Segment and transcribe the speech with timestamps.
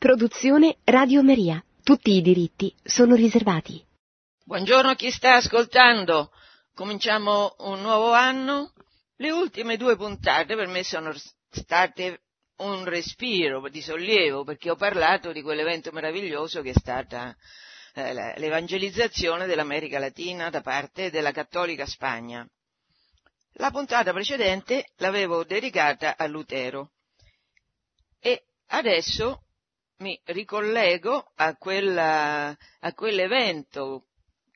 [0.00, 1.62] Produzione Radio Maria.
[1.82, 3.84] Tutti i diritti sono riservati.
[4.46, 6.32] Buongiorno a chi sta ascoltando.
[6.74, 8.72] Cominciamo un nuovo anno.
[9.16, 11.12] Le ultime due puntate per me sono
[11.50, 12.22] state
[12.60, 17.36] un respiro di sollievo perché ho parlato di quell'evento meraviglioso che è stata
[17.92, 22.48] eh, l'evangelizzazione dell'America Latina da parte della Cattolica Spagna.
[23.56, 26.92] La puntata precedente l'avevo dedicata a Lutero
[28.18, 29.42] e adesso
[30.00, 34.06] mi ricollego a, quella, a quell'evento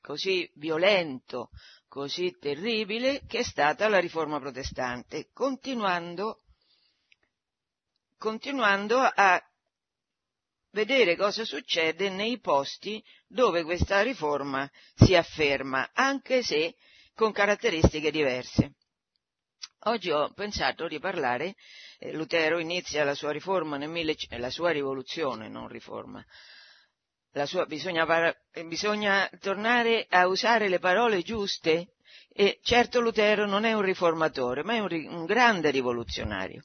[0.01, 1.49] così violento,
[1.87, 6.41] così terribile che è stata la riforma protestante, continuando,
[8.17, 9.41] continuando a
[10.71, 16.75] vedere cosa succede nei posti dove questa riforma si afferma, anche se
[17.13, 18.73] con caratteristiche diverse.
[19.87, 21.53] Oggi ho pensato di parlare,
[21.99, 26.25] eh, Lutero inizia la sua riforma nel mille, eh, la sua rivoluzione, non riforma.
[27.43, 28.33] Sua, bisogna,
[28.65, 31.89] bisogna tornare a usare le parole giuste
[32.33, 36.63] e certo Lutero non è un riformatore, ma è un, un grande rivoluzionario.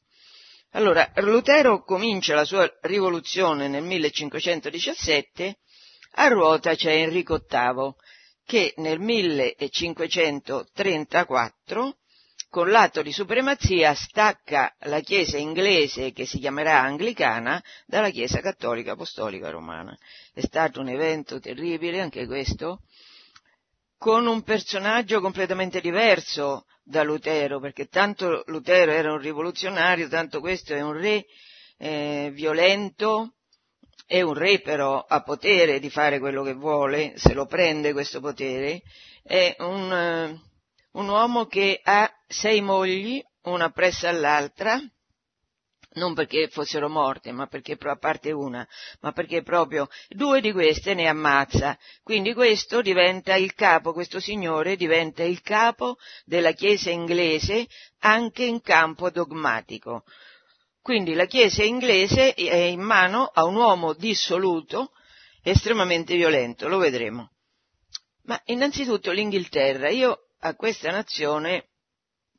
[0.71, 5.59] Allora, Lutero comincia la sua rivoluzione nel 1517,
[6.13, 7.93] a ruota c'è Enrico VIII,
[8.47, 11.97] che nel 1534
[12.51, 18.93] con l'atto di supremazia stacca la Chiesa inglese, che si chiamerà anglicana, dalla Chiesa cattolica
[18.93, 19.97] apostolica romana.
[20.35, 22.81] È stato un evento terribile, anche questo,
[23.97, 30.75] con un personaggio completamente diverso da Lutero, perché tanto Lutero era un rivoluzionario, tanto questo
[30.75, 31.27] è un re
[31.79, 33.35] eh, violento,
[34.07, 38.19] è un re però a potere di fare quello che vuole, se lo prende questo
[38.19, 38.83] potere,
[39.23, 40.41] è un, eh,
[40.93, 44.81] un uomo che ha sei mogli, una presso all'altra,
[45.95, 48.67] non perché fossero morte, ma perché a parte una,
[49.01, 51.77] ma perché proprio due di queste ne ammazza.
[52.05, 57.67] Quindi questo diventa il capo, questo signore diventa il capo della Chiesa inglese
[57.99, 60.05] anche in campo dogmatico.
[60.81, 64.93] Quindi la Chiesa inglese è in mano a un uomo dissoluto,
[65.43, 67.33] estremamente violento, lo vedremo.
[68.23, 71.70] Ma innanzitutto l'Inghilterra, io a questa nazione,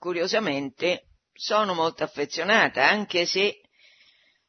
[0.01, 3.61] curiosamente, sono molto affezionata, anche se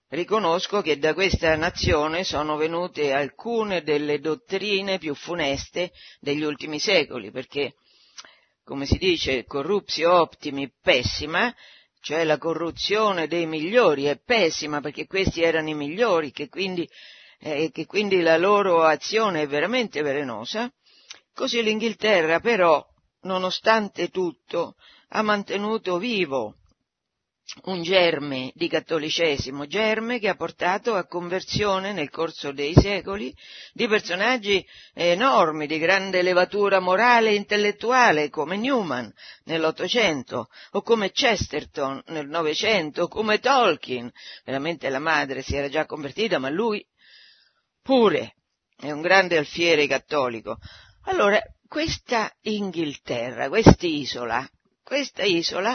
[0.09, 7.31] riconosco che da questa nazione sono venute alcune delle dottrine più funeste degli ultimi secoli,
[7.31, 7.75] perché,
[8.65, 11.55] come si dice, corruptio optimi pessima,
[12.01, 16.89] cioè la corruzione dei migliori è pessima perché questi erano i migliori, che quindi,
[17.41, 20.73] eh, che quindi la loro azione è veramente velenosa,
[21.35, 22.83] così l'Inghilterra però
[23.25, 24.77] nonostante tutto,
[25.15, 26.57] ha mantenuto vivo
[27.65, 33.35] un germe di cattolicesimo, germe che ha portato a conversione nel corso dei secoli
[33.75, 34.65] di personaggi
[34.95, 39.13] enormi, di grande levatura morale e intellettuale, come Newman
[39.45, 44.11] nell'Ottocento, o come Chesterton nel Novecento, o come Tolkien.
[44.45, 46.83] Veramente la madre si era già convertita, ma lui
[47.83, 48.37] pure
[48.77, 50.57] è un grande alfiere cattolico.
[51.03, 54.49] Allora, questa Inghilterra, quest'isola,
[54.93, 55.75] questa isola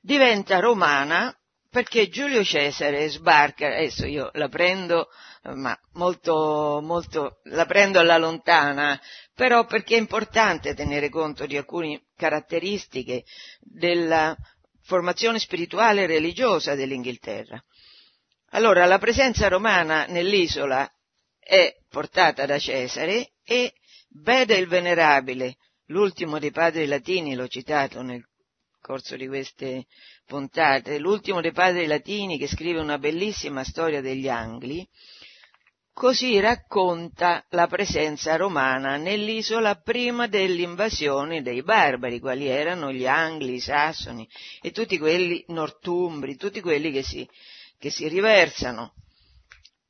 [0.00, 1.36] diventa romana
[1.68, 5.08] perché Giulio Cesare sbarca, adesso io la prendo,
[5.54, 9.00] ma molto, molto, la prendo alla lontana,
[9.34, 13.24] però perché è importante tenere conto di alcune caratteristiche
[13.58, 14.36] della
[14.82, 17.60] formazione spirituale e religiosa dell'Inghilterra.
[18.50, 20.88] Allora, la presenza romana nell'isola
[21.36, 23.72] è portata da Cesare e
[24.08, 25.56] Beda il Venerabile,
[25.90, 28.24] l'ultimo dei padri latini, l'ho citato nel
[28.80, 29.86] corso di queste
[30.24, 34.86] puntate, l'ultimo dei padri latini che scrive una bellissima storia degli Angli,
[35.92, 43.60] così racconta la presenza romana nell'isola prima dell'invasione dei barbari, quali erano gli Angli, i
[43.60, 44.26] Sassoni
[44.62, 47.28] e tutti quelli nortumbri, tutti quelli che si,
[47.78, 48.94] che si riversano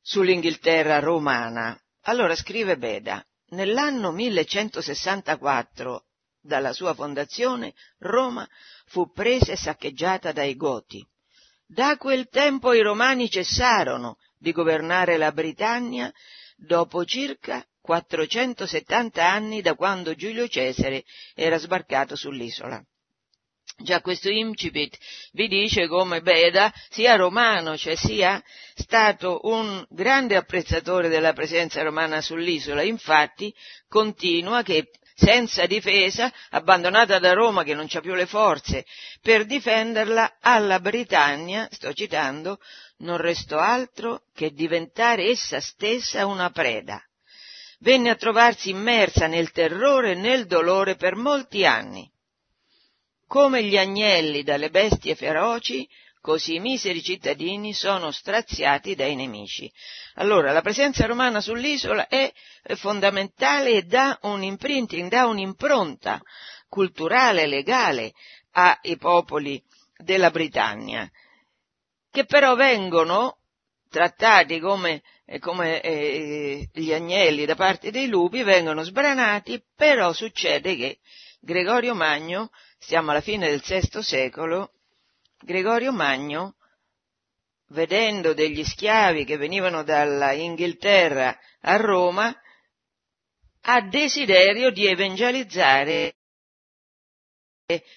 [0.01, 1.79] sull'Inghilterra romana.
[2.05, 6.05] Allora scrive Beda, Nell'anno 1164,
[6.39, 8.47] dalla sua fondazione, Roma
[8.85, 11.05] fu presa e saccheggiata dai Goti.
[11.65, 16.11] Da quel tempo i romani cessarono di governare la Britannia
[16.55, 21.03] dopo circa 470 anni da quando Giulio Cesare
[21.33, 22.81] era sbarcato sull'isola.
[23.83, 24.97] Già questo incipit
[25.33, 28.41] vi dice come Beda sia romano, cioè sia
[28.75, 33.53] stato un grande apprezzatore della presenza romana sull'isola, infatti
[33.87, 38.85] continua che senza difesa, abbandonata da Roma che non c'ha più le forze
[39.21, 42.59] per difenderla, alla Britannia, sto citando,
[42.97, 46.99] non restò altro che diventare essa stessa una preda.
[47.79, 52.10] Venne a trovarsi immersa nel terrore e nel dolore per molti anni.
[53.31, 55.87] Come gli agnelli dalle bestie feroci,
[56.19, 59.71] così i miseri cittadini sono straziati dai nemici.
[60.15, 62.29] Allora, la presenza romana sull'isola è
[62.75, 66.21] fondamentale e dà un imprinting, dà un'impronta
[66.67, 68.11] culturale, legale
[68.51, 69.63] ai popoli
[69.95, 71.09] della Britannia
[72.11, 73.37] che però vengono
[73.89, 80.75] trattati come, eh, come eh, gli agnelli da parte dei lupi, vengono sbranati, però succede
[80.75, 80.97] che
[81.39, 82.49] Gregorio Magno,
[82.81, 84.71] siamo alla fine del VI secolo,
[85.39, 86.55] Gregorio Magno,
[87.67, 92.35] vedendo degli schiavi che venivano dalla Inghilterra a Roma,
[93.61, 96.15] ha desiderio di evangelizzare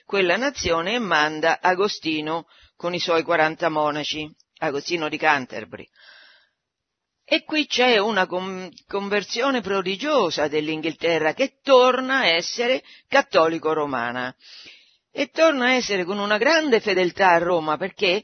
[0.04, 2.46] quella nazione e manda Agostino
[2.76, 5.88] con i suoi 40 monaci, Agostino di Canterbury.
[7.26, 14.34] E qui c'è una conversione prodigiosa dell'Inghilterra che torna a essere cattolico-romana
[15.10, 18.22] e torna a essere con una grande fedeltà a Roma perché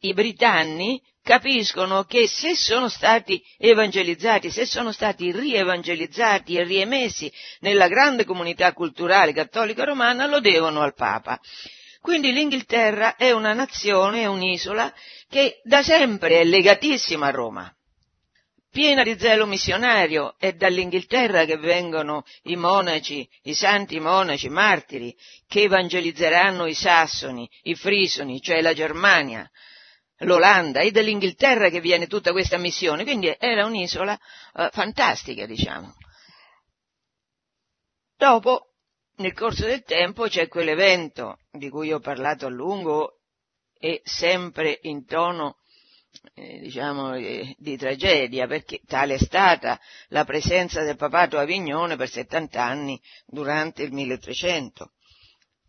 [0.00, 7.30] i britanni capiscono che se sono stati evangelizzati, se sono stati rievangelizzati e riemessi
[7.60, 11.38] nella grande comunità culturale cattolica romana, lo devono al Papa.
[12.08, 14.90] Quindi l'Inghilterra è una nazione, è un'isola
[15.28, 17.70] che da sempre è legatissima a Roma,
[18.70, 25.14] piena di zelo missionario, è dall'Inghilterra che vengono i monaci, i santi monaci martiri,
[25.46, 29.46] che evangelizzeranno i sassoni, i frisoni, cioè la Germania,
[30.20, 34.18] l'Olanda, è dall'Inghilterra che viene tutta questa missione, quindi era un'isola
[34.54, 35.94] eh, fantastica, diciamo.
[38.16, 38.68] Dopo
[39.16, 43.18] nel corso del tempo c'è quell'evento di cui ho parlato a lungo
[43.78, 45.58] e sempre in tono
[46.34, 49.78] eh, diciamo eh, di tragedia perché tale è stata
[50.08, 54.92] la presenza del papato Avignone per 70 anni durante il 1300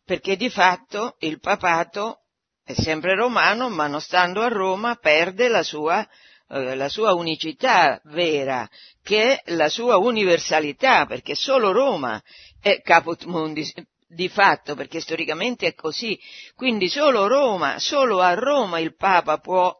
[0.06, 2.21] perché di fatto il papato
[2.63, 6.07] è sempre romano ma non stando a Roma perde la sua
[6.51, 8.68] eh, la sua unicità vera,
[9.03, 12.19] che è la sua universalità, perché solo Roma
[12.59, 13.63] è caput mundi
[14.09, 16.19] di fatto, perché storicamente è così.
[16.56, 19.73] Quindi solo Roma, solo a Roma il Papa può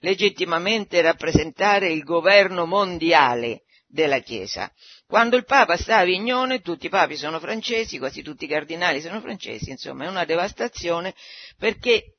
[0.00, 4.72] legittimamente rappresentare il governo mondiale della Chiesa.
[5.06, 9.00] Quando il Papa sta a Avignone, tutti i papi sono francesi, quasi tutti i cardinali
[9.00, 11.14] sono francesi, insomma è una devastazione
[11.58, 12.16] perché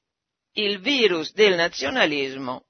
[0.54, 2.68] il virus del nazionalismo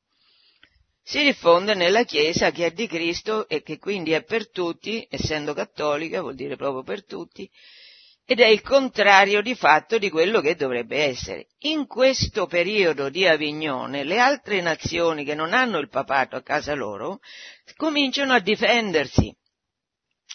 [1.03, 5.53] si diffonde nella Chiesa che è di Cristo e che quindi è per tutti, essendo
[5.53, 7.47] cattolica, vuol dire proprio per tutti,
[8.25, 11.48] ed è il contrario di fatto di quello che dovrebbe essere.
[11.60, 16.74] In questo periodo di Avignone le altre nazioni che non hanno il papato a casa
[16.74, 17.19] loro
[17.75, 19.33] cominciano a difendersi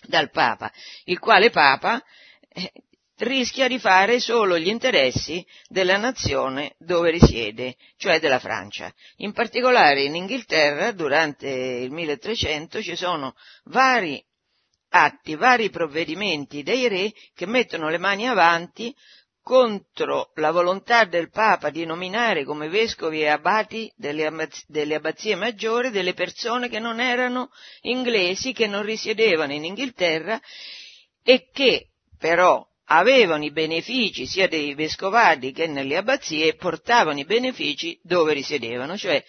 [0.06, 0.72] dal Papa,
[1.04, 2.02] il quale Papa
[2.48, 2.72] eh,
[3.18, 8.92] rischia di fare solo gli interessi della nazione dove risiede, cioè della Francia.
[9.16, 13.34] In particolare in Inghilterra durante il 1300 ci sono
[13.64, 14.24] vari
[14.90, 18.94] atti, vari provvedimenti dei re che mettono le mani avanti
[19.42, 25.34] contro la volontà del Papa di nominare come vescovi e abati delle, abbaz- delle abbazie
[25.34, 27.50] maggiori delle persone che non erano
[27.82, 30.40] inglesi, che non risiedevano in Inghilterra
[31.22, 31.86] e che
[32.18, 38.34] però avevano i benefici sia dei vescovadi che nelle abbazie e portavano i benefici dove
[38.34, 39.24] risiedevano, cioè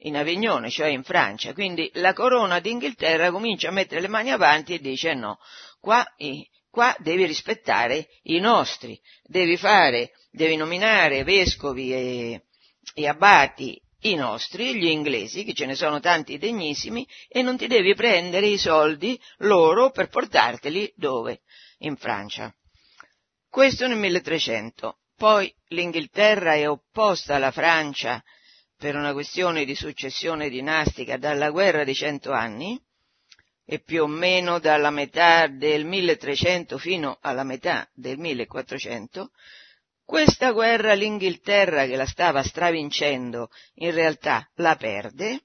[0.00, 1.52] in Avignone, cioè in Francia.
[1.52, 5.38] Quindi la corona d'Inghilterra comincia a mettere le mani avanti e dice no,
[5.80, 6.04] qua,
[6.70, 12.42] qua devi rispettare i nostri, devi fare, devi nominare vescovi e,
[12.94, 17.66] e abati i nostri, gli inglesi, che ce ne sono tanti degnissimi, e non ti
[17.66, 21.40] devi prendere i soldi loro per portarteli dove?
[21.78, 22.54] In Francia.
[23.48, 24.98] Questo nel 1300.
[25.16, 28.22] Poi l'Inghilterra è opposta alla Francia
[28.78, 32.80] per una questione di successione dinastica dalla guerra dei cento anni
[33.64, 39.30] e più o meno dalla metà del 1300 fino alla metà del 1400,
[40.04, 45.40] questa guerra l'Inghilterra che la stava stravincendo in realtà la perde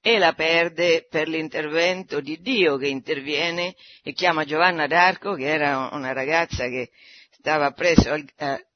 [0.00, 5.90] e la perde per l'intervento di Dio che interviene e chiama Giovanna d'Arco, che era
[5.92, 6.90] una ragazza che
[7.30, 8.66] stava presso al, eh,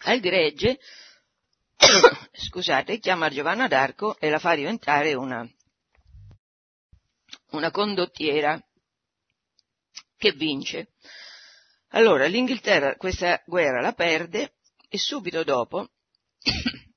[0.00, 0.78] al gregge,
[2.32, 5.48] scusate, chiama Giovanna d'Arco e la fa diventare una,
[7.50, 8.60] una condottiera
[10.16, 10.92] che vince.
[11.92, 14.56] Allora l'Inghilterra questa guerra la perde
[14.88, 15.90] e subito dopo,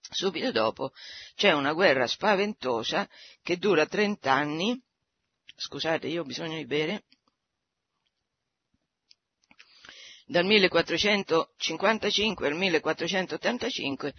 [0.00, 0.92] subito dopo
[1.34, 3.08] c'è una guerra spaventosa
[3.42, 4.82] che dura 30 anni.
[5.56, 7.04] Scusate, io ho bisogno di bere.
[10.30, 14.12] Dal 1455 al 1485,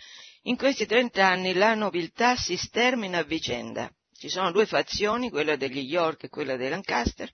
[0.44, 3.94] in questi 30 anni la nobiltà si stermina a vicenda.
[4.18, 7.32] Ci sono due fazioni, quella degli York e quella dei Lancaster,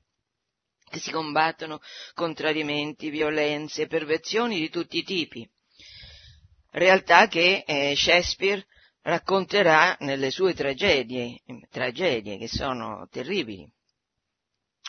[0.90, 1.80] che si combattono
[2.14, 5.50] con tradimenti, violenze, perversioni di tutti i tipi.
[6.72, 8.66] Realtà che eh, Shakespeare
[9.04, 11.40] racconterà nelle sue tragedie,
[11.72, 13.72] tragedie che sono terribili.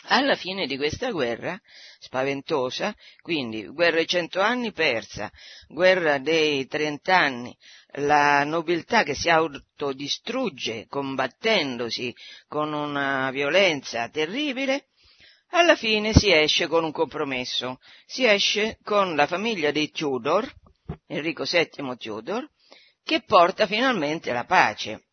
[0.09, 1.59] Alla fine di questa guerra,
[1.99, 5.29] spaventosa, quindi guerra dei cento anni persa,
[5.67, 7.53] guerra dei trent'anni,
[7.99, 12.15] la nobiltà che si autodistrugge combattendosi
[12.47, 14.87] con una violenza terribile,
[15.49, 20.49] alla fine si esce con un compromesso, si esce con la famiglia dei Tudor,
[21.07, 22.49] Enrico VII Tudor,
[23.03, 25.06] che porta finalmente la pace.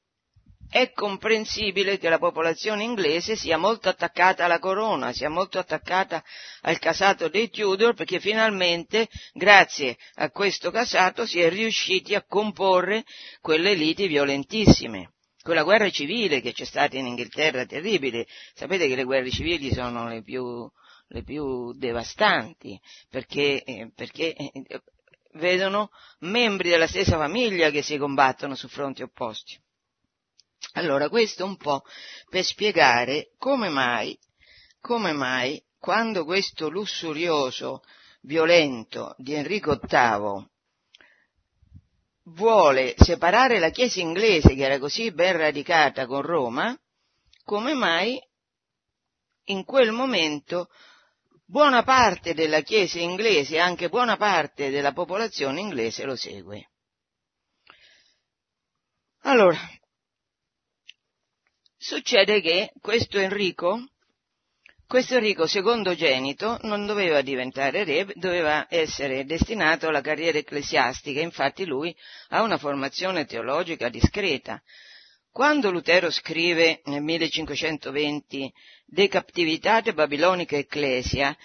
[0.74, 6.20] È comprensibile che la popolazione inglese sia molto attaccata alla corona, sia molto attaccata
[6.62, 13.04] al casato dei Tudor, perché finalmente, grazie a questo casato, si è riusciti a comporre
[13.40, 19.04] quelle liti violentissime quella guerra civile che c'è stata in Inghilterra terribile, sapete che le
[19.04, 20.68] guerre civili sono le più,
[21.08, 24.50] le più devastanti, perché, eh, perché eh,
[25.34, 25.90] vedono
[26.20, 29.62] membri della stessa famiglia che si combattono su fronti opposti.
[30.72, 31.82] Allora, questo un po'
[32.28, 34.18] per spiegare come mai,
[34.80, 37.82] come mai, quando questo lussurioso
[38.22, 40.48] violento di Enrico VIII
[42.24, 46.76] vuole separare la Chiesa inglese, che era così ben radicata con Roma,
[47.44, 48.18] come mai
[49.48, 50.70] in quel momento
[51.44, 56.70] buona parte della Chiesa inglese e anche buona parte della popolazione inglese lo segue.
[59.26, 59.58] Allora,
[61.84, 63.88] succede che questo Enrico
[64.86, 71.94] questo Enrico secondogenito non doveva diventare re, doveva essere destinato alla carriera ecclesiastica, infatti lui
[72.28, 74.62] ha una formazione teologica discreta.
[75.30, 78.52] Quando Lutero scrive nel 1520
[78.86, 81.36] De captivitate babilonica ecclesia,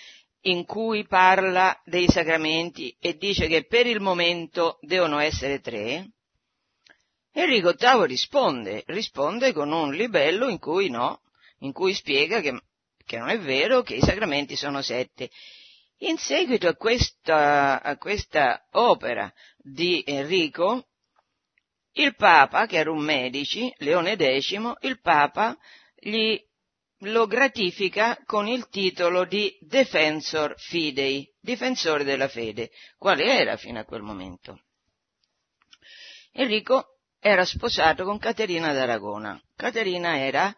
[0.41, 6.12] in cui parla dei sacramenti e dice che per il momento devono essere tre,
[7.31, 11.21] Enrico VIII risponde, risponde con un libello in cui no,
[11.59, 12.59] in cui spiega che
[13.09, 15.31] che non è vero che i sacramenti sono sette.
[16.01, 20.89] In seguito a questa, a questa opera di Enrico,
[21.93, 25.57] il Papa, che era un medici, Leone X, il Papa
[25.95, 26.39] gli
[27.03, 32.69] lo gratifica con il titolo di Defensor Fidei, difensore della fede,
[33.00, 34.62] quale era fino a quel momento.
[36.31, 39.39] Enrico era sposato con Caterina d'Aragona.
[39.55, 40.55] Caterina era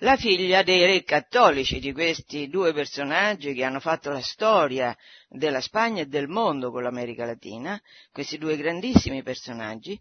[0.00, 4.96] la figlia dei re cattolici, di questi due personaggi che hanno fatto la storia
[5.28, 7.80] della Spagna e del mondo con l'America Latina,
[8.12, 9.98] questi due grandissimi personaggi,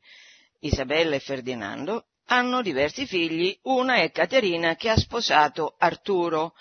[0.60, 6.56] Isabella e Ferdinando, hanno diversi figli, una è Caterina che ha sposato Arturo,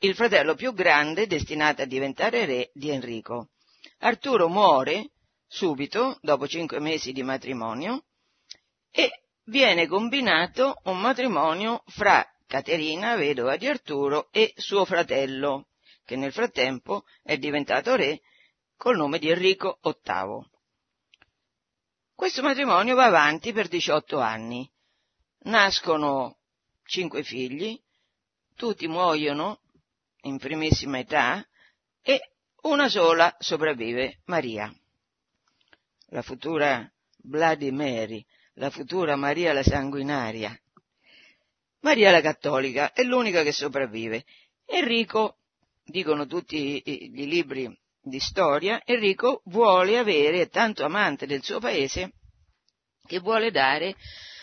[0.00, 3.50] il fratello più grande destinato a diventare re di Enrico.
[3.98, 5.10] Arturo muore
[5.46, 8.04] subito, dopo cinque mesi di matrimonio,
[8.98, 15.68] e viene combinato un matrimonio fra Caterina, vedova di Arturo, e suo fratello,
[16.04, 18.22] che nel frattempo è diventato re
[18.76, 20.50] col nome di Enrico VIII.
[22.12, 24.68] Questo matrimonio va avanti per 18 anni.
[25.42, 26.38] Nascono
[26.82, 27.80] cinque figli,
[28.56, 29.60] tutti muoiono
[30.22, 31.46] in primissima età
[32.02, 34.74] e una sola sopravvive, Maria.
[36.06, 38.26] La futura Bloody Mary,
[38.58, 40.58] la futura Maria la sanguinaria,
[41.80, 44.24] Maria la cattolica è l'unica che sopravvive.
[44.66, 45.36] Enrico,
[45.84, 47.72] dicono tutti i libri
[48.02, 52.12] di storia, Enrico vuole avere, è tanto amante del suo paese,
[53.06, 53.94] che vuole dare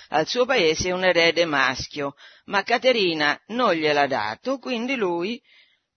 [0.09, 5.41] al suo paese un erede maschio, ma Caterina non gliel'ha dato, quindi lui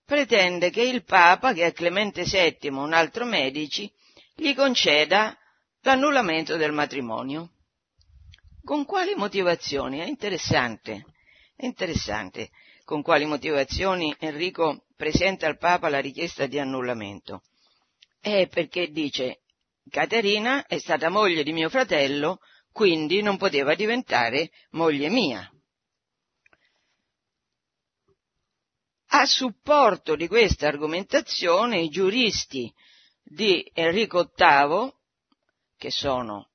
[0.04, 3.90] pretende che il Papa, che è Clemente VII, un altro medici,
[4.34, 5.36] gli conceda
[5.82, 7.52] l'annullamento del matrimonio.
[8.68, 10.00] Con quali motivazioni?
[10.00, 11.06] È interessante.
[11.56, 12.50] È interessante
[12.84, 17.44] con quali motivazioni Enrico presenta al Papa la richiesta di annullamento.
[18.20, 19.38] È perché dice
[19.88, 25.50] Caterina è stata moglie di mio fratello, quindi non poteva diventare moglie mia.
[29.10, 32.70] a supporto di questa argomentazione i giuristi
[33.22, 34.92] di Enrico VIII,
[35.78, 36.50] che sono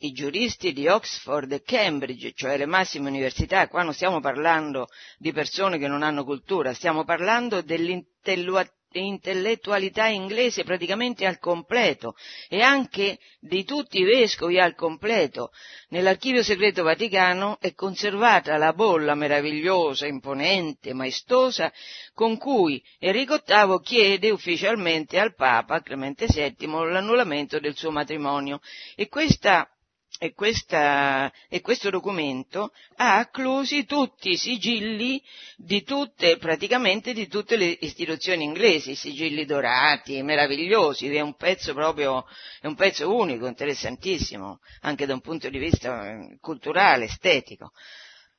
[0.00, 5.32] i giuristi di Oxford e Cambridge, cioè le massime università, qua non stiamo parlando di
[5.32, 12.14] persone che non hanno cultura, stiamo parlando dell'intellettualità inglese praticamente al completo
[12.48, 15.50] e anche di tutti i vescovi al completo.
[15.88, 21.72] Nell'archivio segreto vaticano è conservata la bolla meravigliosa, imponente, maestosa
[22.12, 28.60] con cui Enrico VIII chiede ufficialmente al Papa Clemente VII l'annullamento del suo matrimonio
[28.94, 29.70] e questa
[30.18, 35.22] e, questa, e, questo documento ha acclusi tutti i sigilli
[35.56, 42.24] di tutte, praticamente di tutte le istituzioni inglesi, sigilli dorati, meravigliosi, è un pezzo proprio,
[42.60, 47.72] è un pezzo unico, interessantissimo, anche da un punto di vista eh, culturale, estetico.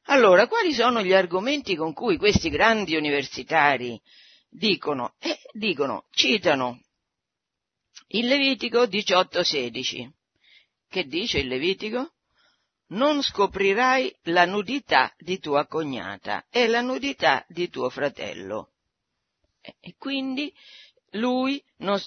[0.09, 4.01] Allora, quali sono gli argomenti con cui questi grandi universitari
[4.49, 6.81] dicono, eh, dicono, citano
[8.09, 10.09] il Levitico 18-16,
[10.89, 12.13] che dice il Levitico?
[12.89, 18.71] Non scoprirai la nudità di tua cognata e la nudità di tuo fratello.
[19.61, 20.53] E quindi
[21.11, 21.61] lui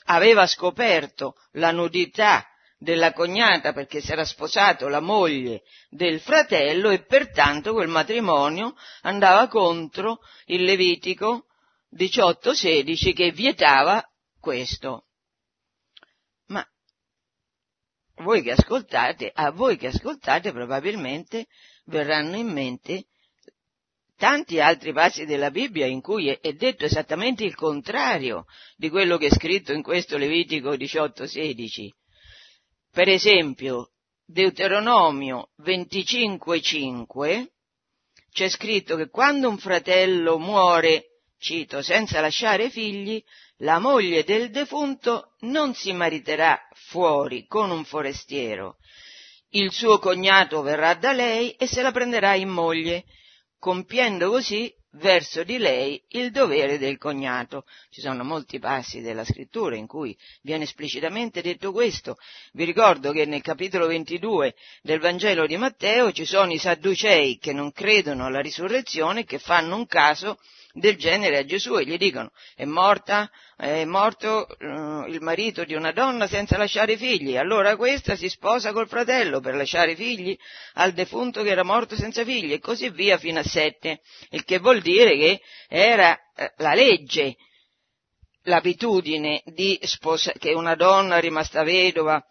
[0.04, 2.46] aveva scoperto la nudità
[2.78, 9.48] della cognata perché si era sposato la moglie del fratello e pertanto quel matrimonio andava
[9.48, 11.44] contro il Levitico
[11.94, 14.02] 18-16 che vietava
[14.40, 15.08] questo
[18.22, 21.46] voi che ascoltate, a voi che ascoltate probabilmente
[21.86, 23.06] verranno in mente
[24.16, 28.44] tanti altri passi della Bibbia in cui è, detto esattamente il contrario
[28.76, 31.88] di quello che è scritto in questo Levitico 18-16.
[32.92, 33.92] Per esempio,
[34.26, 37.46] Deuteronomio 25.5
[38.30, 41.09] c'è scritto che quando un fratello muore,
[41.40, 43.22] cito, senza lasciare figli,
[43.58, 48.76] la moglie del defunto non si mariterà fuori con un forestiero.
[49.50, 53.04] Il suo cognato verrà da lei e se la prenderà in moglie,
[53.58, 57.64] compiendo così verso di lei il dovere del cognato.
[57.90, 62.16] Ci sono molti passi della scrittura in cui viene esplicitamente detto questo.
[62.52, 67.52] Vi ricordo che nel capitolo 22 del Vangelo di Matteo ci sono i sadducei che
[67.52, 70.38] non credono alla risurrezione, che fanno un caso
[70.72, 75.74] del genere a Gesù e gli dicono è morta, è morto uh, il marito di
[75.74, 80.36] una donna senza lasciare figli, allora questa si sposa col fratello per lasciare figli
[80.74, 84.58] al defunto che era morto senza figli e così via fino a sette, il che
[84.58, 87.36] vuol dire che era eh, la legge
[88.44, 92.24] l'abitudine di sposa- che una donna rimasta vedova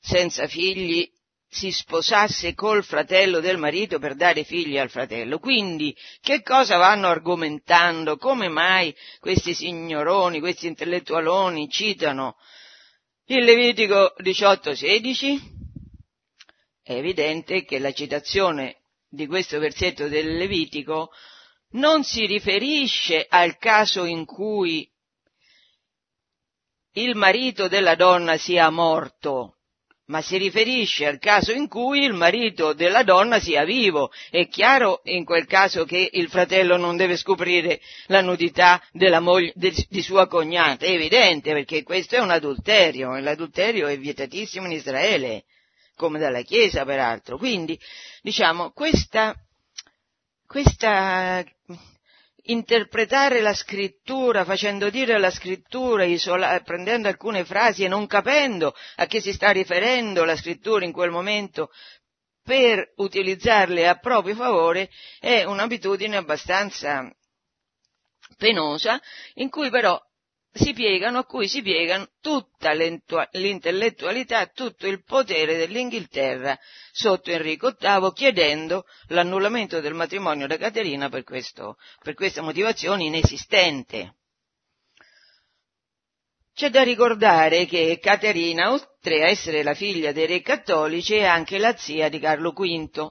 [0.00, 1.10] senza figli
[1.56, 5.38] si sposasse col fratello del marito per dare figli al fratello.
[5.38, 8.18] Quindi che cosa vanno argomentando?
[8.18, 12.36] Come mai questi signoroni, questi intellettualoni citano
[13.28, 15.54] il Levitico 18-16?
[16.82, 21.10] È evidente che la citazione di questo versetto del Levitico
[21.70, 24.86] non si riferisce al caso in cui
[26.92, 29.55] il marito della donna sia morto,
[30.06, 34.10] ma si riferisce al caso in cui il marito della donna sia vivo.
[34.30, 39.52] È chiaro in quel caso che il fratello non deve scoprire la nudità della moglie,
[39.56, 44.72] di sua cognata, è evidente perché questo è un adulterio e l'adulterio è vietatissimo in
[44.72, 45.44] Israele,
[45.96, 47.36] come dalla Chiesa peraltro.
[47.36, 47.78] Quindi,
[48.22, 49.34] diciamo, questa,
[50.46, 51.44] questa
[52.46, 59.06] interpretare la scrittura, facendo dire alla scrittura, isola, prendendo alcune frasi e non capendo a
[59.06, 61.70] che si sta riferendo la scrittura in quel momento
[62.42, 67.10] per utilizzarle a proprio favore, è un'abitudine abbastanza
[68.36, 69.00] penosa,
[69.34, 70.00] in cui però
[70.56, 76.58] si piegano, a cui si piegano tutta l'intellettualità, tutto il potere dell'Inghilterra
[76.92, 84.14] sotto Enrico VIII, chiedendo l'annullamento del matrimonio da Caterina per, questo, per questa motivazione inesistente.
[86.54, 91.58] C'è da ricordare che Caterina, oltre a essere la figlia dei re cattolici, è anche
[91.58, 93.10] la zia di Carlo V.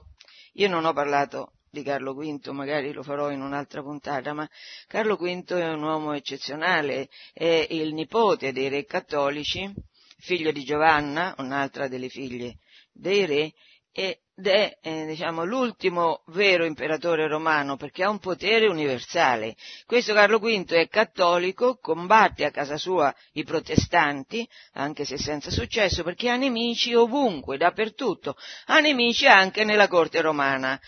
[0.54, 4.48] Io non ho parlato di Carlo V, magari lo farò in un'altra puntata, ma
[4.86, 9.70] Carlo V è un uomo eccezionale, è il nipote dei re cattolici,
[10.18, 12.56] figlio di Giovanna, un'altra delle figlie
[12.92, 13.52] dei re,
[13.92, 19.54] ed è eh, diciamo, l'ultimo vero imperatore romano perché ha un potere universale.
[19.84, 26.02] Questo Carlo V è cattolico, combatte a casa sua i protestanti, anche se senza successo,
[26.02, 28.34] perché ha nemici ovunque, dappertutto,
[28.66, 30.80] ha nemici anche nella corte romana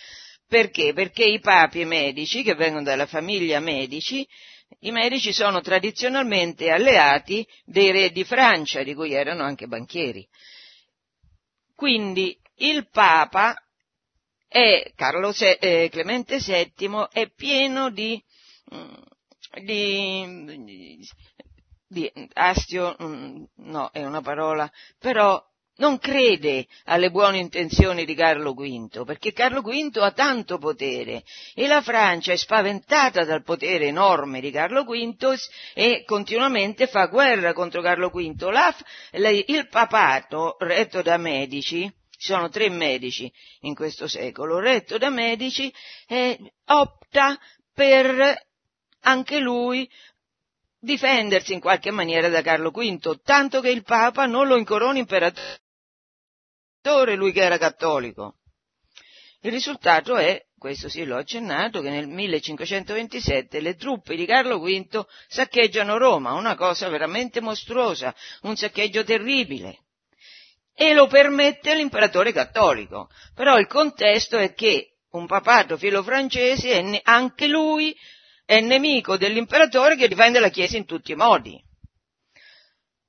[0.48, 0.94] Perché?
[0.94, 4.26] Perché i papi medici, che vengono dalla famiglia medici,
[4.80, 10.26] i medici sono tradizionalmente alleati dei re di Francia, di cui erano anche banchieri.
[11.74, 13.54] Quindi il Papa
[14.48, 18.22] è, Carlo Se- eh, Clemente VII è pieno di,
[18.74, 18.94] mm,
[19.62, 21.08] di,
[21.86, 25.44] di astio, mm, no, è una parola, però
[25.78, 31.66] non crede alle buone intenzioni di Carlo V, perché Carlo V ha tanto potere e
[31.66, 35.36] la Francia è spaventata dal potere enorme di Carlo V
[35.74, 38.42] e continuamente fa guerra contro Carlo V.
[38.42, 38.74] La,
[39.30, 45.72] il papato, retto da medici, ci sono tre medici in questo secolo, retto da medici,
[46.08, 47.38] eh, opta
[47.72, 48.46] per
[49.02, 49.88] anche lui
[50.80, 55.66] difendersi in qualche maniera da Carlo V, tanto che il Papa non lo incorona imperatore
[57.14, 58.36] lui che era cattolico.
[59.42, 65.06] Il risultato è, questo sì l'ho accennato, che nel 1527 le truppe di Carlo V
[65.28, 69.84] saccheggiano Roma, una cosa veramente mostruosa, un saccheggio terribile.
[70.74, 73.08] E lo permette l'imperatore cattolico.
[73.34, 77.96] Però il contesto è che un papato filo francese, è anche lui
[78.44, 81.62] è nemico dell'imperatore che difende la Chiesa in tutti i modi.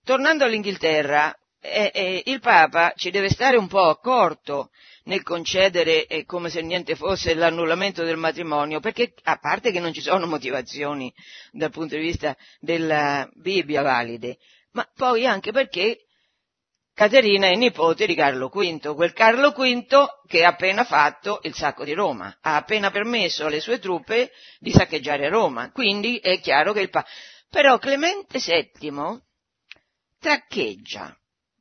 [0.03, 4.69] Tornando all'Inghilterra, eh, eh, il Papa ci deve stare un po' accorto
[5.03, 9.93] nel concedere eh, come se niente fosse l'annullamento del matrimonio, perché a parte che non
[9.93, 11.13] ci sono motivazioni
[11.51, 14.37] dal punto di vista della Bibbia valide,
[14.71, 16.05] ma poi anche perché
[16.93, 19.85] Caterina è nipote di Carlo V, quel Carlo V
[20.27, 24.71] che ha appena fatto il sacco di Roma, ha appena permesso alle sue truppe di
[24.71, 27.07] saccheggiare Roma, quindi è chiaro che il Papa...
[27.49, 29.19] Però Clemente VII
[30.19, 31.18] traccheggia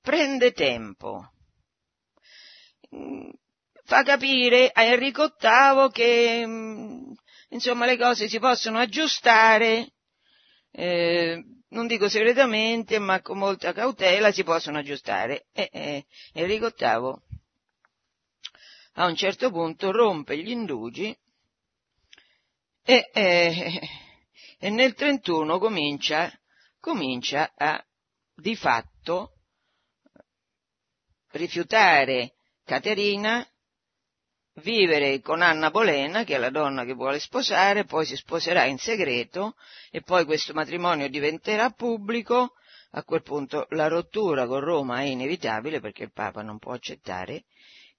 [0.09, 1.33] prende tempo,
[3.85, 7.13] fa capire a Enrico VIII che mm,
[7.51, 9.93] insomma le cose si possono aggiustare,
[10.71, 15.49] eh, non dico segretamente, ma con molta cautela si possono aggiustare.
[15.53, 17.15] E, e Enrico VIII
[18.95, 21.15] a un certo punto rompe gli indugi
[22.83, 23.81] e, e,
[24.59, 26.33] e nel 31 comincia,
[26.81, 27.85] comincia a
[28.35, 29.35] di fatto
[31.33, 33.47] rifiutare Caterina,
[34.63, 38.79] vivere con Anna Bolena, che è la donna che vuole sposare, poi si sposerà in
[38.79, 39.55] segreto
[39.91, 42.55] e poi questo matrimonio diventerà pubblico,
[42.93, 47.45] a quel punto la rottura con Roma è inevitabile perché il Papa non può accettare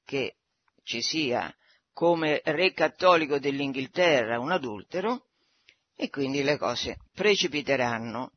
[0.04, 0.38] che
[0.84, 1.54] ci sia
[1.94, 5.28] come re cattolico dell'Inghilterra un adultero
[5.96, 8.32] e quindi le cose precipiteranno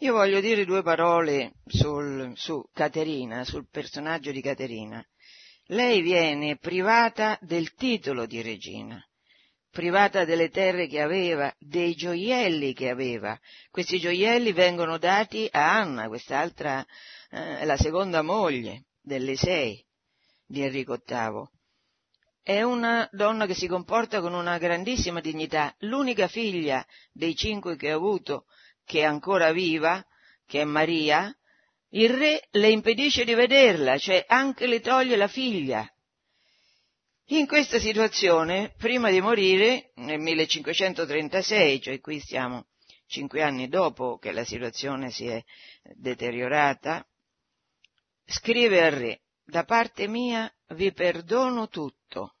[0.00, 5.04] io voglio dire due parole sul, su Caterina, sul personaggio di Caterina.
[5.66, 9.04] Lei viene privata del titolo di regina,
[9.70, 13.36] privata delle terre che aveva, dei gioielli che aveva.
[13.70, 16.86] Questi gioielli vengono dati a Anna, quest'altra,
[17.30, 19.84] eh, la seconda moglie delle sei
[20.46, 21.48] di Enrico VIII.
[22.40, 27.90] È una donna che si comporta con una grandissima dignità, l'unica figlia dei cinque che
[27.90, 28.44] ha avuto
[28.88, 30.02] che è ancora viva,
[30.46, 31.30] che è Maria,
[31.90, 35.86] il re le impedisce di vederla, cioè anche le toglie la figlia.
[37.26, 42.68] In questa situazione, prima di morire, nel 1536, cioè qui stiamo
[43.06, 45.44] cinque anni dopo che la situazione si è
[45.82, 47.06] deteriorata,
[48.24, 52.36] scrive al re, da parte mia vi perdono tutto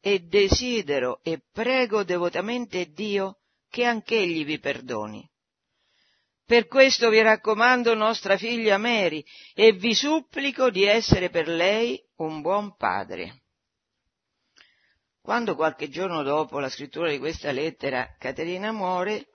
[0.00, 5.30] e desidero e prego devotamente Dio che anch'egli vi perdoni.
[6.46, 12.40] Per questo vi raccomando nostra figlia Mary e vi supplico di essere per lei un
[12.40, 13.42] buon padre.
[15.20, 19.26] Quando qualche giorno dopo la scrittura di questa lettera Caterina muore,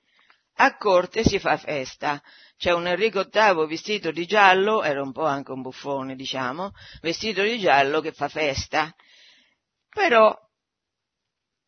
[0.56, 2.24] a corte si fa festa.
[2.56, 6.72] C'è un Enrico VIII vestito di giallo, era un po' anche un buffone, diciamo,
[7.02, 8.96] vestito di giallo che fa festa.
[9.90, 10.34] Però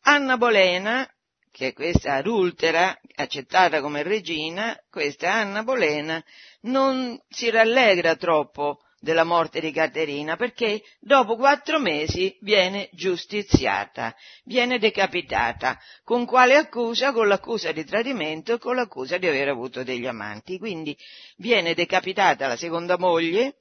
[0.06, 1.06] Anna Bolena,
[1.54, 6.20] che questa adultera, accettata come regina, questa Anna Bolena
[6.62, 14.80] non si rallegra troppo della morte di Caterina perché dopo quattro mesi viene giustiziata, viene
[14.80, 15.78] decapitata.
[16.02, 17.12] Con quale accusa?
[17.12, 20.58] Con l'accusa di tradimento e con l'accusa di aver avuto degli amanti.
[20.58, 20.98] Quindi
[21.36, 23.58] viene decapitata la seconda moglie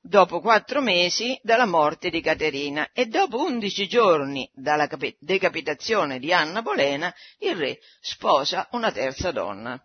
[0.00, 6.62] dopo quattro mesi dalla morte di Caterina e dopo undici giorni dalla decapitazione di Anna
[6.62, 9.82] Bolena, il re sposa una terza donna,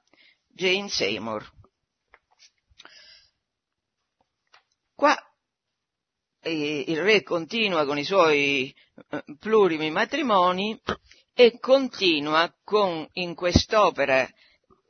[0.47, 1.51] Jane Seymour.
[4.95, 5.17] Qua
[6.45, 8.73] il re continua con i suoi
[9.09, 10.79] eh, plurimi matrimoni
[11.33, 14.29] e continua con, in quest'opera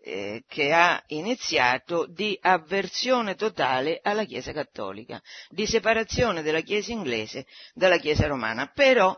[0.06, 7.46] eh, che ha iniziato di avversione totale alla Chiesa cattolica, di separazione della Chiesa inglese
[7.74, 8.68] dalla Chiesa romana.
[8.68, 9.18] Però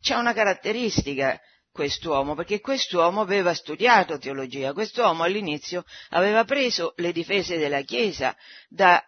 [0.00, 1.40] c'è una caratteristica
[1.72, 8.36] quest'uomo, perché quest'uomo aveva studiato teologia, quest'uomo all'inizio aveva preso le difese della Chiesa
[8.68, 9.02] da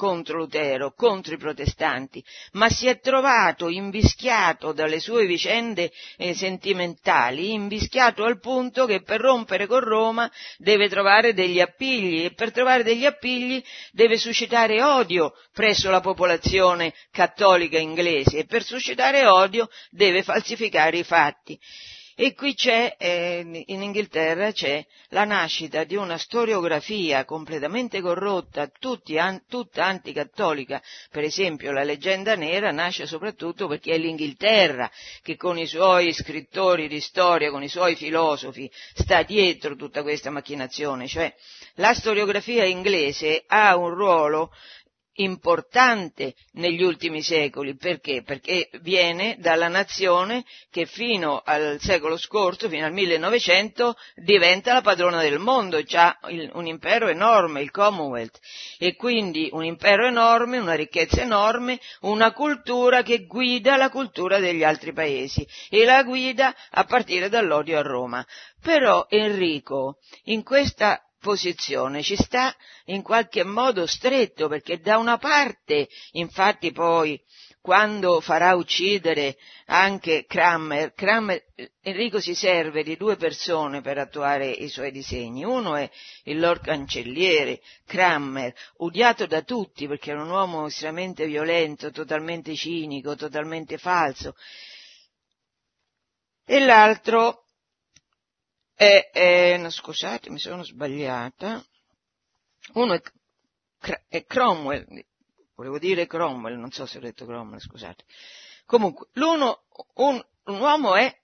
[0.00, 7.52] contro Lutero, contro i protestanti, ma si è trovato invischiato dalle sue vicende eh, sentimentali,
[7.52, 12.82] invischiato al punto che per rompere con Roma deve trovare degli appigli e per trovare
[12.82, 20.22] degli appigli deve suscitare odio presso la popolazione cattolica inglese e per suscitare odio deve
[20.22, 21.58] falsificare i fatti.
[22.22, 29.16] E qui c'è, eh, in Inghilterra c'è la nascita di una storiografia completamente corrotta, tutti,
[29.16, 30.82] an, tutta anticattolica.
[31.10, 34.90] Per esempio la leggenda nera nasce soprattutto perché è l'Inghilterra
[35.22, 40.28] che con i suoi scrittori di storia, con i suoi filosofi, sta dietro tutta questa
[40.28, 41.08] macchinazione.
[41.08, 41.34] Cioè
[41.76, 44.52] la storiografia inglese ha un ruolo
[45.22, 47.76] importante negli ultimi secoli.
[47.76, 48.22] Perché?
[48.22, 55.20] Perché viene dalla nazione che fino al secolo scorso, fino al 1900, diventa la padrona
[55.20, 56.18] del mondo, ha
[56.52, 58.38] un impero enorme, il Commonwealth,
[58.78, 64.64] e quindi un impero enorme, una ricchezza enorme, una cultura che guida la cultura degli
[64.64, 68.26] altri paesi e la guida a partire dall'odio a Roma.
[68.60, 72.54] Però Enrico, in questa posizione ci sta
[72.86, 77.22] in qualche modo stretto perché da una parte, infatti poi
[77.60, 81.44] quando farà uccidere anche Crammer, Crammer,
[81.82, 85.44] Enrico si serve di due persone per attuare i suoi disegni.
[85.44, 85.88] Uno è
[86.24, 93.14] il Lord Cancelliere, Crammer, odiato da tutti perché era un uomo estremamente violento, totalmente cinico,
[93.14, 94.34] totalmente falso.
[96.46, 97.44] E l'altro
[98.80, 101.62] è, è no, scusate, mi sono sbagliata,
[102.72, 103.02] uno è,
[104.08, 104.86] è, Cromwell,
[105.54, 108.04] volevo dire Cromwell, non so se ho detto Cromwell, scusate.
[108.64, 109.64] Comunque, l'uno,
[109.96, 111.14] un, un uomo è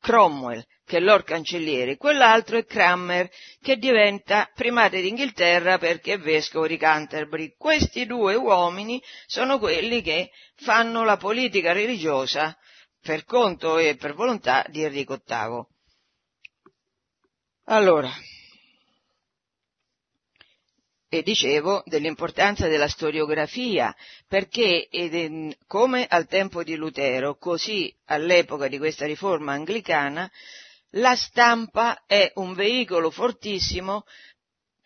[0.00, 6.66] Cromwell, che è Lord Cancelliere, quell'altro è Cranmer, che diventa primate d'Inghilterra perché è vescovo
[6.66, 7.54] di Canterbury.
[7.56, 12.58] Questi due uomini sono quelli che fanno la politica religiosa
[13.00, 15.75] per conto e per volontà di Enrico VIII.
[17.68, 18.12] Allora,
[21.08, 23.92] e dicevo dell'importanza della storiografia,
[24.28, 24.88] perché
[25.66, 30.30] come al tempo di Lutero, così all'epoca di questa riforma anglicana,
[30.90, 34.04] la stampa è un veicolo fortissimo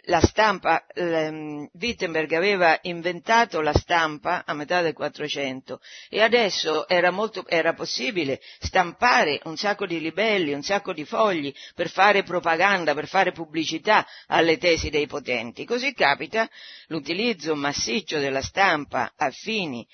[0.05, 7.11] la stampa, ehm, Wittenberg aveva inventato la stampa a metà del 400 e adesso era,
[7.11, 12.95] molto, era possibile stampare un sacco di libelli, un sacco di fogli per fare propaganda,
[12.95, 15.65] per fare pubblicità alle tesi dei potenti.
[15.65, 16.49] Così capita
[16.87, 19.87] l'utilizzo massiccio della stampa a fini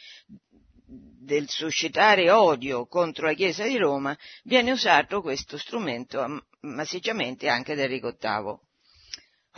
[0.88, 7.82] del suscitare odio contro la Chiesa di Roma, viene usato questo strumento massicciamente anche da
[7.82, 8.65] Enrico VIII.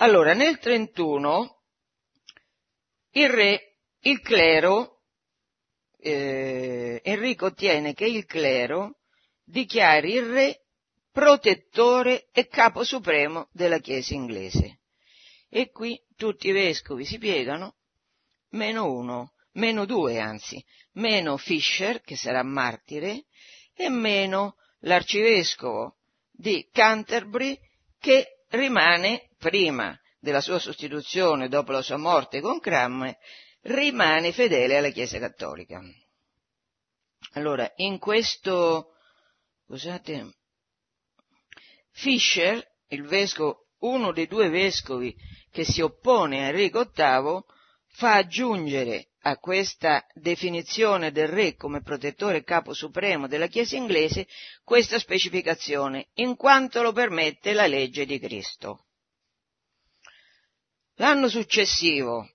[0.00, 1.62] Allora, nel 31
[3.10, 5.00] il re, il clero,
[5.98, 8.98] eh, Enrico ottiene che il clero
[9.42, 10.60] dichiari il re
[11.10, 14.82] protettore e capo supremo della Chiesa inglese.
[15.48, 17.78] E qui tutti i vescovi si piegano,
[18.50, 23.24] meno uno, meno due anzi, meno Fisher, che sarà martire,
[23.74, 25.96] e meno l'arcivescovo
[26.30, 27.58] di Canterbury,
[27.98, 33.14] che rimane prima della sua sostituzione dopo la sua morte con Cram,
[33.62, 35.80] rimane fedele alla Chiesa Cattolica.
[37.32, 38.94] Allora, in questo,
[39.66, 40.34] scusate,
[41.90, 45.14] Fischer, il vescovo, uno dei due vescovi
[45.50, 47.42] che si oppone a Enrico VIII,
[47.86, 54.26] fa aggiungere a questa definizione del re come protettore capo supremo della Chiesa inglese
[54.64, 58.86] questa specificazione, in quanto lo permette la legge di Cristo.
[60.94, 62.28] L'anno successivo,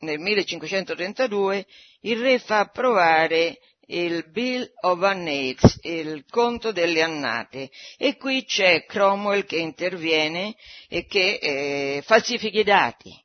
[0.00, 1.66] nel 1532,
[2.00, 8.84] il re fa approvare il Bill of Annates, il conto delle annate, e qui c'è
[8.84, 10.54] Cromwell che interviene
[10.88, 13.23] e che eh, falsifica i dati,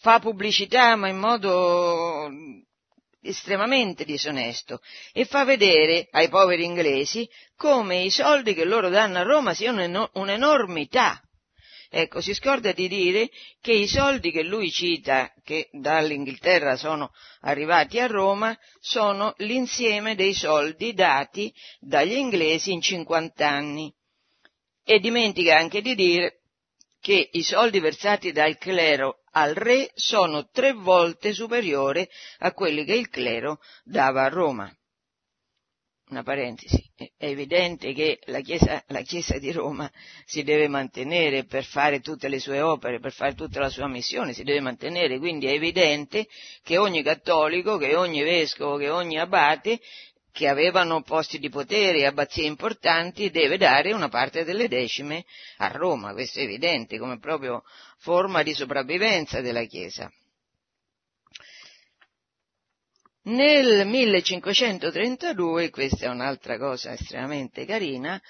[0.00, 2.28] fa pubblicità ma in modo
[3.22, 4.80] estremamente disonesto
[5.12, 10.10] e fa vedere ai poveri inglesi come i soldi che loro danno a Roma siano
[10.14, 11.22] un'enormità
[11.92, 17.10] Ecco, si scorda di dire che i soldi che lui cita, che dall'Inghilterra sono
[17.40, 23.92] arrivati a Roma, sono l'insieme dei soldi dati dagli inglesi in 50 anni.
[24.84, 26.42] E dimentica anche di dire
[27.00, 32.94] che i soldi versati dal clero al re sono tre volte superiori a quelli che
[32.94, 34.72] il clero dava a Roma.
[36.10, 39.88] Una parentesi, è evidente che la Chiesa, la Chiesa, di Roma
[40.24, 44.32] si deve mantenere per fare tutte le sue opere, per fare tutta la sua missione,
[44.32, 46.26] si deve mantenere, quindi è evidente
[46.64, 49.78] che ogni cattolico, che ogni vescovo, che ogni abate
[50.32, 55.24] che avevano posti di potere e abbazie importanti deve dare una parte delle decime
[55.58, 57.62] a Roma, questo è evidente come proprio
[57.98, 60.10] forma di sopravvivenza della Chiesa.
[63.22, 68.20] Nel 1532, questa è un'altra cosa estremamente carina,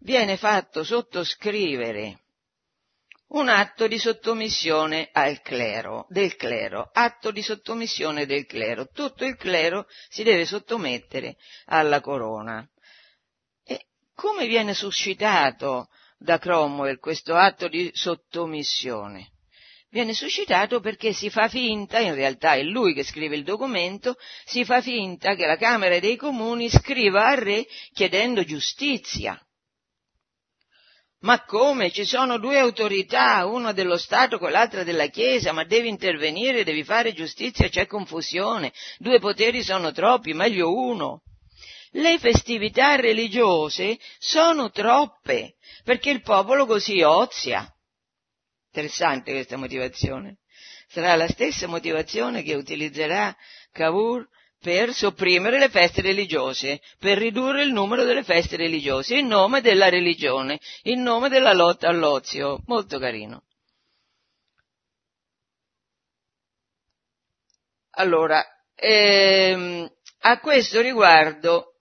[0.00, 2.20] viene fatto sottoscrivere
[3.28, 8.86] un atto di sottomissione al clero, del clero, atto di sottomissione del clero.
[8.86, 11.36] Tutto il clero si deve sottomettere
[11.66, 12.66] alla corona.
[13.64, 19.32] E come viene suscitato da Cromwell questo atto di sottomissione?
[19.90, 24.64] viene suscitato perché si fa finta, in realtà è lui che scrive il documento, si
[24.64, 29.40] fa finta che la Camera dei Comuni scriva al re chiedendo giustizia.
[31.20, 31.90] Ma come?
[31.90, 36.84] Ci sono due autorità, una dello Stato con l'altra della Chiesa, ma devi intervenire, devi
[36.84, 41.22] fare giustizia, c'è confusione, due poteri sono troppi, meglio uno.
[41.92, 47.68] Le festività religiose sono troppe, perché il popolo così ozia.
[48.66, 50.38] Interessante questa motivazione.
[50.86, 53.34] Sarà la stessa motivazione che utilizzerà
[53.72, 54.28] Cavour
[54.60, 59.88] per sopprimere le feste religiose, per ridurre il numero delle feste religiose, in nome della
[59.88, 62.60] religione, in nome della lotta all'ozio.
[62.66, 63.42] Molto carino.
[67.92, 68.44] Allora,
[68.74, 69.90] ehm,
[70.20, 71.74] a questo riguardo,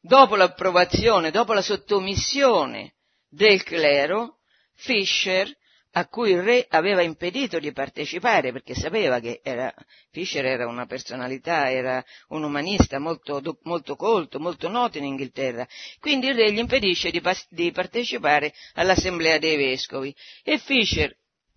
[0.00, 2.94] dopo l'approvazione, dopo la sottomissione
[3.28, 4.38] del clero,
[4.74, 5.54] Fischer
[5.92, 9.72] a cui il re aveva impedito di partecipare perché sapeva che era,
[10.10, 15.66] Fischer era una personalità, era un umanista molto, molto, colto, molto noto in Inghilterra.
[15.98, 21.16] Quindi il re gli impedisce di, di partecipare all'assemblea dei vescovi e Fischer,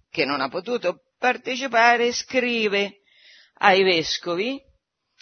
[0.09, 3.01] che non ha potuto partecipare, scrive
[3.59, 4.59] ai vescovi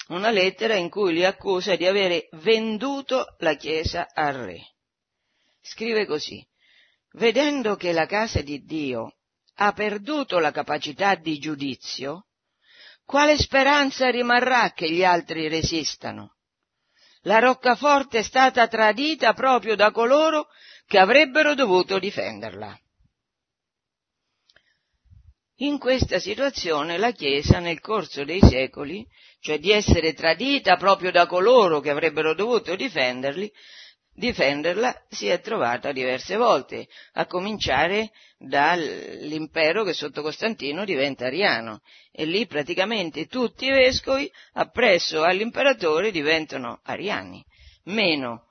[0.07, 4.59] una lettera in cui li accusa di avere venduto la Chiesa al re.
[5.61, 6.45] Scrive così
[7.13, 9.15] vedendo che la casa di Dio
[9.55, 12.27] ha perduto la capacità di giudizio,
[13.05, 16.35] quale speranza rimarrà che gli altri resistano?
[17.23, 20.47] La roccaforte è stata tradita proprio da coloro
[20.87, 22.79] che avrebbero dovuto difenderla.
[25.57, 29.05] In questa situazione la Chiesa nel corso dei secoli,
[29.39, 33.51] cioè di essere tradita proprio da coloro che avrebbero dovuto difenderli,
[34.21, 41.81] difenderla si è trovata diverse volte, a cominciare dall'impero che sotto Costantino diventa ariano.
[42.11, 47.43] E lì praticamente tutti i vescovi appresso all'imperatore diventano ariani,
[47.85, 48.45] meno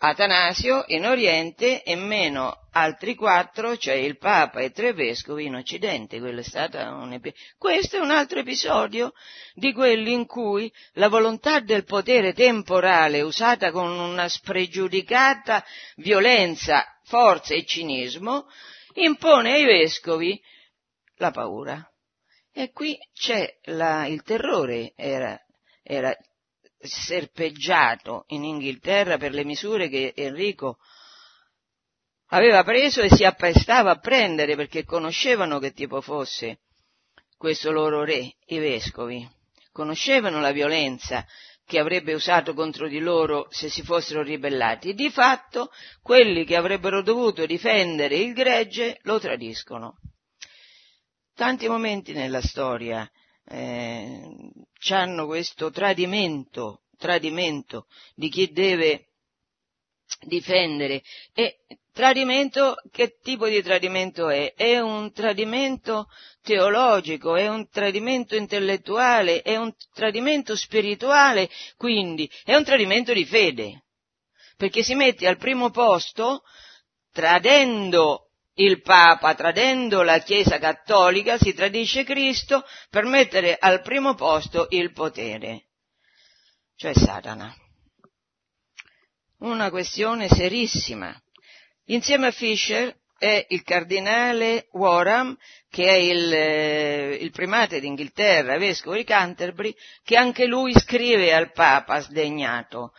[0.00, 6.20] Atanasio in Oriente e meno altri quattro, cioè il Papa e tre vescovi in Occidente.
[6.20, 9.12] Quello è stato un epi- Questo è un altro episodio
[9.54, 15.64] di quelli in cui la volontà del potere temporale usata con una spregiudicata
[15.96, 18.46] violenza, forza e cinismo
[18.94, 20.40] impone ai vescovi
[21.16, 21.84] la paura.
[22.52, 25.36] E qui c'è la, il terrore, era,
[25.82, 26.16] era
[26.80, 30.78] serpeggiato in Inghilterra per le misure che Enrico
[32.28, 36.60] aveva preso e si apprestava a prendere perché conoscevano che tipo fosse
[37.36, 39.26] questo loro re, i vescovi,
[39.72, 41.24] conoscevano la violenza
[41.64, 44.94] che avrebbe usato contro di loro se si fossero ribellati.
[44.94, 45.70] Di fatto,
[46.02, 49.98] quelli che avrebbero dovuto difendere il gregge lo tradiscono.
[51.34, 53.08] Tanti momenti nella storia
[53.44, 54.20] eh,
[54.90, 59.08] hanno questo tradimento, tradimento di chi deve
[60.20, 61.02] difendere.
[61.34, 61.58] E
[61.92, 64.54] tradimento, che tipo di tradimento è?
[64.54, 66.08] È un tradimento
[66.42, 73.84] teologico, è un tradimento intellettuale, è un tradimento spirituale, quindi è un tradimento di fede,
[74.56, 76.42] perché si mette al primo posto
[77.12, 78.27] tradendo
[78.58, 84.92] il Papa, tradendo la Chiesa cattolica, si tradisce Cristo per mettere al primo posto il
[84.92, 85.66] potere,
[86.76, 87.54] cioè Satana.
[89.38, 91.14] Una questione serissima.
[91.86, 95.36] Insieme a Fischer, è il cardinale Warham,
[95.68, 101.52] che è il, eh, il primate d'Inghilterra, vescovo di Canterbury, che anche lui scrive al
[101.52, 102.92] Papa sdegnato.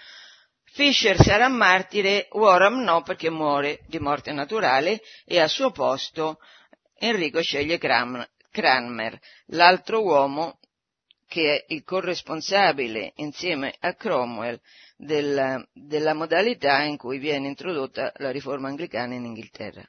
[0.80, 6.40] Fisher sarà martire, Warham no perché muore di morte naturale e al suo posto
[6.98, 10.58] Enrico sceglie Cranmer, l'altro uomo
[11.28, 14.58] che è il corresponsabile insieme a Cromwell
[14.96, 19.84] della, della modalità in cui viene introdotta la riforma anglicana in Inghilterra.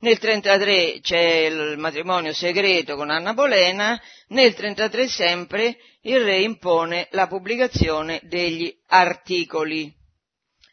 [0.00, 7.08] Nel 1933 c'è il matrimonio segreto con Anna Bolena, nel 1933 sempre il re impone
[7.10, 9.92] la pubblicazione degli articoli.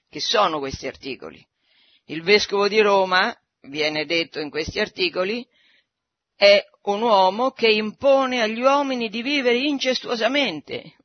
[0.07, 1.43] Che sono questi articoli?
[2.05, 5.43] Il vescovo di Roma, viene detto in questi articoli,
[6.35, 10.97] è un uomo che impone agli uomini di vivere incestuosamente.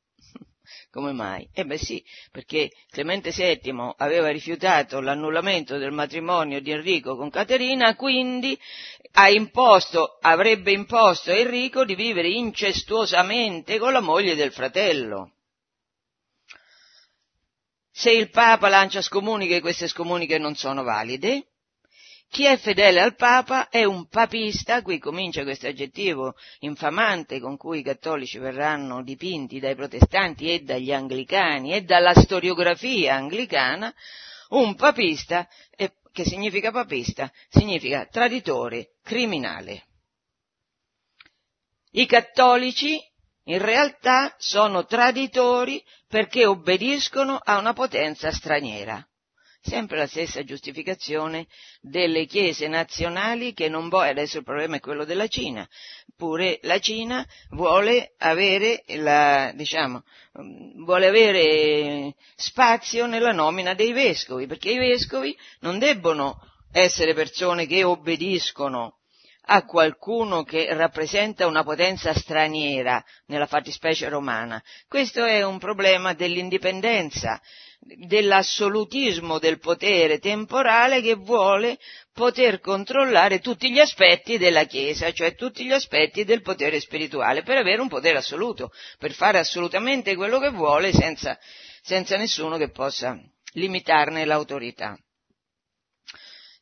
[0.91, 1.47] Come mai?
[1.53, 7.95] Eh beh sì, perché Clemente VII aveva rifiutato l'annullamento del matrimonio di Enrico con Caterina,
[7.95, 8.59] quindi
[9.33, 15.31] imposto, avrebbe imposto a Enrico di vivere incestuosamente con la moglie del fratello.
[17.89, 21.50] Se il Papa lancia scomuniche, queste scomuniche non sono valide,
[22.31, 27.79] chi è fedele al Papa è un papista, qui comincia questo aggettivo infamante con cui
[27.79, 33.93] i cattolici verranno dipinti dai protestanti e dagli anglicani e dalla storiografia anglicana,
[34.51, 39.87] un papista, che significa papista, significa traditore, criminale.
[41.91, 42.97] I cattolici
[43.45, 49.05] in realtà sono traditori perché obbediscono a una potenza straniera
[49.61, 51.45] sempre la stessa giustificazione
[51.81, 55.67] delle chiese nazionali che non vuole, adesso il problema è quello della Cina,
[56.17, 60.03] pure la Cina vuole avere, la, diciamo,
[60.83, 66.39] vuole avere spazio nella nomina dei vescovi, perché i vescovi non debbono
[66.71, 68.95] essere persone che obbediscono
[69.45, 74.61] a qualcuno che rappresenta una potenza straniera, nella fattispecie romana.
[74.87, 77.41] Questo è un problema dell'indipendenza
[77.83, 81.79] dell'assolutismo del potere temporale che vuole
[82.13, 87.57] poter controllare tutti gli aspetti della Chiesa, cioè tutti gli aspetti del potere spirituale, per
[87.57, 91.37] avere un potere assoluto, per fare assolutamente quello che vuole senza,
[91.81, 93.17] senza nessuno che possa
[93.53, 94.97] limitarne l'autorità.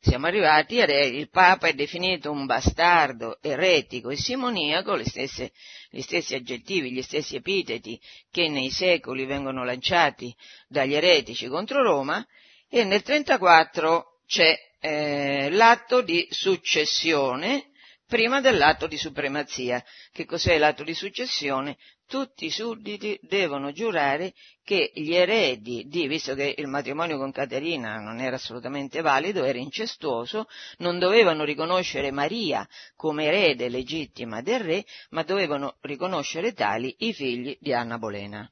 [0.02, 5.52] Siamo arrivati, il Papa è definito un bastardo, eretico e simoniaco, stesse,
[5.90, 10.34] gli stessi aggettivi, gli stessi epiteti che nei secoli vengono lanciati
[10.66, 12.26] dagli eretici contro Roma,
[12.70, 17.66] e nel 1934 c'è eh, l'atto di successione
[18.06, 19.84] prima dell'atto di supremazia.
[20.12, 21.76] Che cos'è l'atto di successione?
[22.10, 24.34] Tutti i sudditi devono giurare
[24.64, 29.58] che gli eredi di, visto che il matrimonio con Caterina non era assolutamente valido, era
[29.58, 30.48] incestuoso,
[30.78, 37.56] non dovevano riconoscere Maria come erede legittima del re, ma dovevano riconoscere tali i figli
[37.60, 38.50] di Anna Bolena.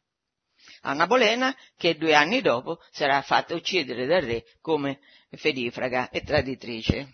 [0.83, 5.01] Anna Bolena che due anni dopo sarà fatta uccidere dal re come
[5.33, 7.13] fedifraga e traditrice.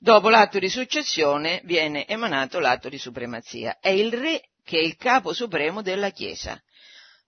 [0.00, 3.78] Dopo l'atto di successione viene emanato l'atto di supremazia.
[3.80, 6.62] È il re che è il capo supremo della Chiesa,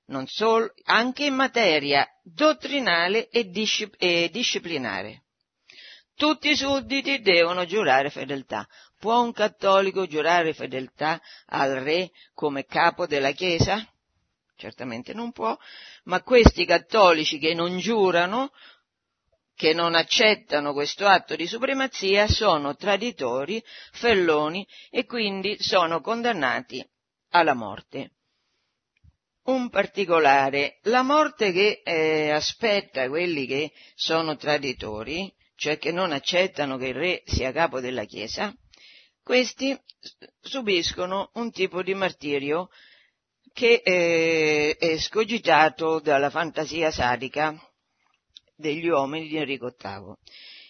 [0.06, 5.22] non solo, anche in materia dottrinale e, discip- e disciplinare.
[6.14, 8.68] Tutti i sudditi devono giurare fedeltà.
[8.98, 13.84] Può un cattolico giurare fedeltà al re come capo della Chiesa?
[14.54, 15.56] Certamente non può,
[16.04, 18.52] ma questi cattolici che non giurano
[19.60, 26.82] che non accettano questo atto di supremazia sono traditori, felloni e quindi sono condannati
[27.32, 28.12] alla morte.
[29.42, 36.78] Un particolare, la morte che eh, aspetta quelli che sono traditori, cioè che non accettano
[36.78, 38.54] che il re sia capo della Chiesa,
[39.22, 39.78] questi
[40.40, 42.70] subiscono un tipo di martirio
[43.52, 47.62] che eh, è scogitato dalla fantasia sadica
[48.60, 50.14] degli uomini di Enrico VIII.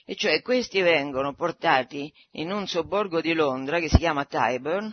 [0.06, 4.92] E cioè questi vengono portati in un sobborgo di Londra che si chiama Tyburn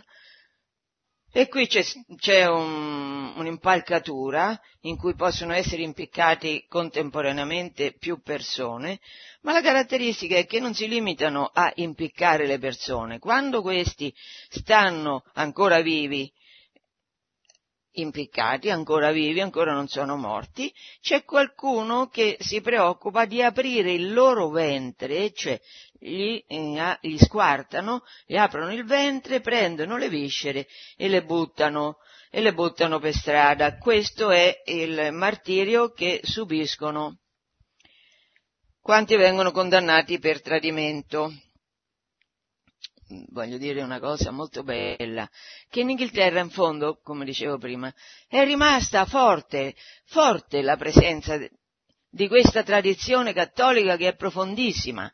[1.30, 1.82] e qui c'è,
[2.16, 8.98] c'è un, un'impalcatura in cui possono essere impiccati contemporaneamente più persone,
[9.42, 13.18] ma la caratteristica è che non si limitano a impiccare le persone.
[13.18, 14.12] Quando questi
[14.48, 16.32] stanno ancora vivi
[18.00, 24.12] impiccati, ancora vivi, ancora non sono morti, c'è qualcuno che si preoccupa di aprire il
[24.12, 25.60] loro ventre, cioè
[25.98, 31.98] gli, eh, gli squartano, gli aprono il ventre, prendono le viscere e le buttano,
[32.30, 33.76] e le buttano per strada.
[33.78, 37.18] Questo è il martirio che subiscono
[38.80, 41.32] quanti vengono condannati per tradimento.
[43.30, 45.28] Voglio dire una cosa molto bella,
[45.70, 47.92] che in Inghilterra in fondo, come dicevo prima,
[48.28, 51.38] è rimasta forte, forte la presenza
[52.10, 55.10] di questa tradizione cattolica che è profondissima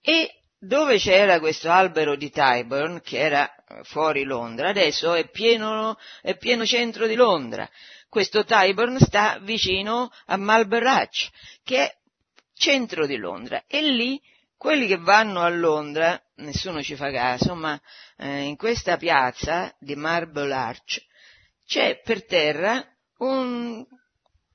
[0.00, 3.48] e dove c'era questo albero di Tyburn, che era
[3.82, 7.70] fuori Londra, adesso è pieno, è pieno centro di Londra.
[8.08, 11.28] Questo Tyburn sta vicino a Marlborough Arch,
[11.62, 11.96] che è
[12.52, 14.20] centro di Londra, e lì
[14.58, 17.80] quelli che vanno a Londra, nessuno ci fa caso, ma
[18.18, 21.06] eh, in questa piazza di Marble Arch
[21.64, 22.84] c'è per terra
[23.18, 23.86] un,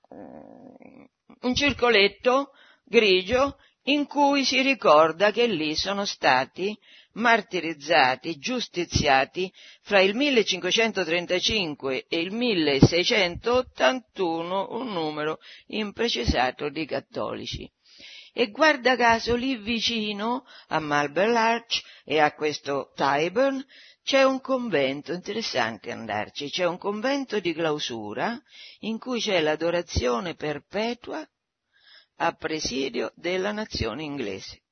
[0.10, 2.52] un circoletto
[2.84, 6.78] grigio in cui si ricorda che lì sono stati
[7.14, 9.52] martirizzati, giustiziati
[9.82, 17.72] fra il 1535 e il 1681 un numero imprecisato di cattolici.
[18.36, 23.64] E guarda caso lì vicino a Marble Arch e a questo Tyburn
[24.04, 28.42] c'è un convento, interessante andarci, c'è un convento di clausura
[28.80, 31.24] in cui c'è l'adorazione perpetua
[32.18, 34.64] a presidio della nazione inglese.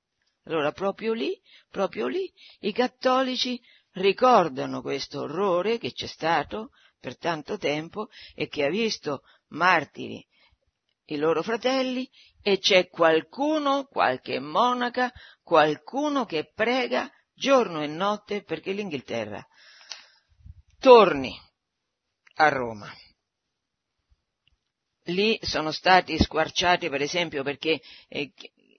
[0.45, 1.39] Allora proprio lì,
[1.69, 2.29] proprio lì,
[2.61, 3.61] i cattolici
[3.93, 10.25] ricordano questo orrore che c'è stato per tanto tempo e che ha visto martiri
[11.05, 12.09] i loro fratelli
[12.41, 15.11] e c'è qualcuno, qualche monaca,
[15.43, 19.45] qualcuno che prega giorno e notte perché l'Inghilterra
[20.79, 21.35] torni
[22.35, 22.91] a Roma.
[25.05, 28.31] Lì sono stati squarciati per esempio perché eh,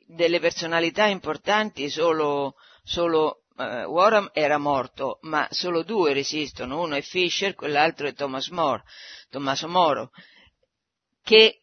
[0.06, 7.02] delle personalità importanti solo, solo eh, Warham era morto, ma solo due resistono, uno è
[7.02, 8.82] Fisher, quell'altro è Thomas More,
[9.30, 10.10] Tommaso Moro,
[11.22, 11.61] che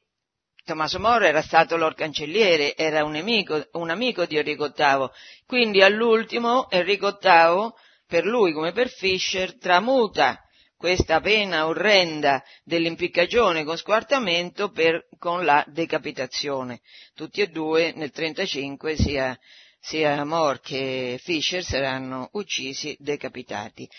[0.69, 5.09] Tommaso Moro era stato lord cancelliere, era un amico, un amico di Enrico VIII,
[5.47, 7.71] quindi all'ultimo Enrico VIII,
[8.05, 10.39] per lui come per Fisher, tramuta
[10.77, 16.81] questa pena orrenda dell'impiccagione con squartamento per, con la decapitazione.
[17.15, 19.39] Tutti e due nel 1935 sia,
[19.79, 23.89] sia Moore che Fisher saranno uccisi decapitati.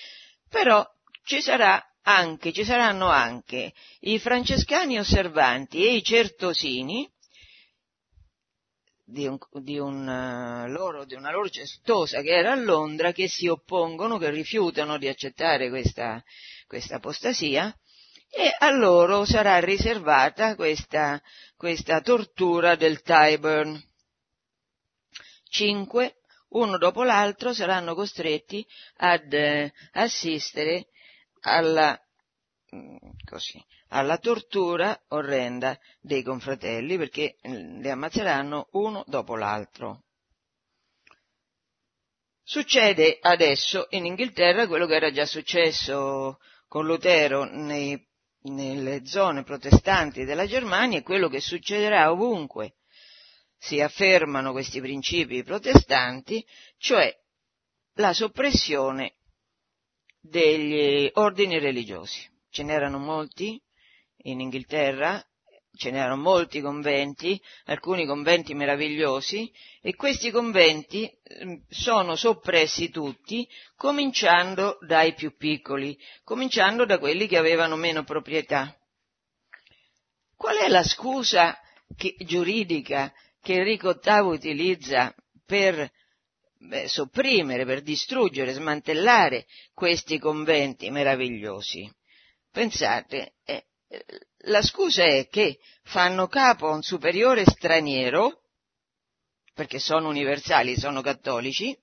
[0.48, 0.86] Però
[1.24, 7.10] ci, sarà anche, ci saranno anche i francescani osservanti e i certosini
[9.04, 13.28] di, un, di, un, uh, loro, di, una loro cestosa che era a Londra che
[13.28, 16.22] si oppongono, che rifiutano di accettare questa,
[16.66, 17.74] questa apostasia
[18.32, 21.20] e a loro sarà riservata questa,
[21.56, 23.82] questa tortura del Tyburn.
[25.48, 26.20] Cinque,
[26.50, 28.64] uno dopo l'altro, saranno costretti
[28.98, 30.86] ad eh, assistere
[31.40, 31.98] alla,
[32.74, 40.04] mm, così, alla tortura orrenda dei confratelli perché mm, li ammazzeranno uno dopo l'altro.
[42.42, 48.04] Succede adesso in Inghilterra quello che era già successo con Lutero nei,
[48.42, 52.74] nelle zone protestanti della Germania e quello che succederà ovunque
[53.56, 56.44] si affermano questi principi protestanti,
[56.78, 57.14] cioè
[57.94, 59.16] la soppressione
[60.20, 62.28] degli ordini religiosi.
[62.50, 63.60] Ce n'erano molti
[64.24, 65.24] in Inghilterra
[65.80, 69.50] ce n'erano molti conventi, alcuni conventi meravigliosi,
[69.80, 77.38] e questi conventi ehm, sono soppressi tutti, cominciando dai più piccoli, cominciando da quelli che
[77.38, 78.76] avevano meno proprietà.
[80.36, 81.58] Qual è la scusa
[81.96, 83.10] che, giuridica
[83.42, 85.14] che Enrico VIII utilizza
[85.46, 85.90] per
[86.60, 91.90] beh, sopprimere, per distruggere, smantellare questi conventi meravigliosi?
[92.50, 93.64] Pensate, eh,
[94.44, 98.42] la scusa è che fanno capo a un superiore straniero,
[99.54, 101.76] perché sono universali, sono cattolici,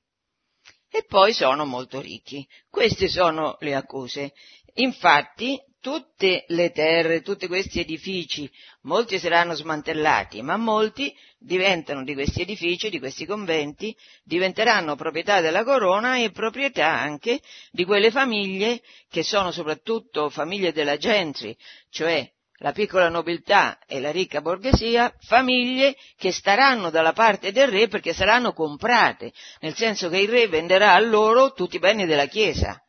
[0.89, 2.47] e poi sono molto ricchi.
[2.69, 4.33] Queste sono le accuse.
[4.75, 12.41] Infatti, tutte le terre, tutti questi edifici, molti saranno smantellati, ma molti diventano di questi
[12.41, 17.39] edifici, di questi conventi, diventeranno proprietà della corona e proprietà anche
[17.71, 21.55] di quelle famiglie che sono soprattutto famiglie della gentry,
[21.89, 27.87] cioè la piccola nobiltà e la ricca borghesia, famiglie che staranno dalla parte del re
[27.87, 29.31] perché saranno comprate,
[29.61, 32.81] nel senso che il re venderà a loro tutti i beni della Chiesa.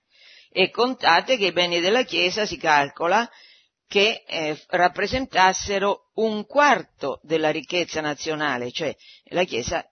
[0.51, 3.29] E contate che i beni della Chiesa si calcola
[3.87, 8.95] che eh, rappresentassero un quarto della ricchezza nazionale, cioè
[9.31, 9.85] la Chiesa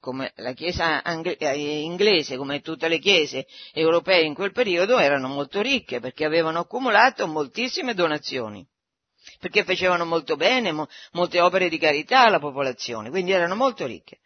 [0.00, 5.60] come la Chiesa eh, inglese, come tutte le chiese europee in quel periodo, erano molto
[5.60, 8.66] ricche perché avevano accumulato moltissime donazioni.
[9.38, 14.20] perché facevano molto bene, mo, molte opere di carità alla popolazione, quindi erano molto ricche.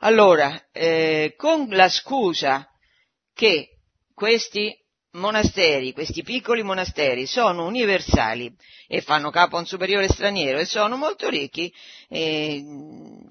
[0.00, 2.68] Allora, eh, con la scusa
[3.32, 3.75] che
[4.16, 4.74] questi
[5.10, 8.50] monasteri, questi piccoli monasteri sono universali
[8.88, 11.70] e fanno capo a un superiore straniero e sono molto ricchi,
[12.08, 12.64] eh,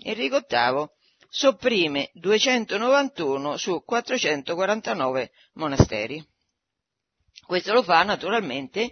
[0.03, 0.88] Enrico VIII
[1.27, 6.23] sopprime 291 su 449 monasteri.
[7.47, 8.91] Questo lo fa naturalmente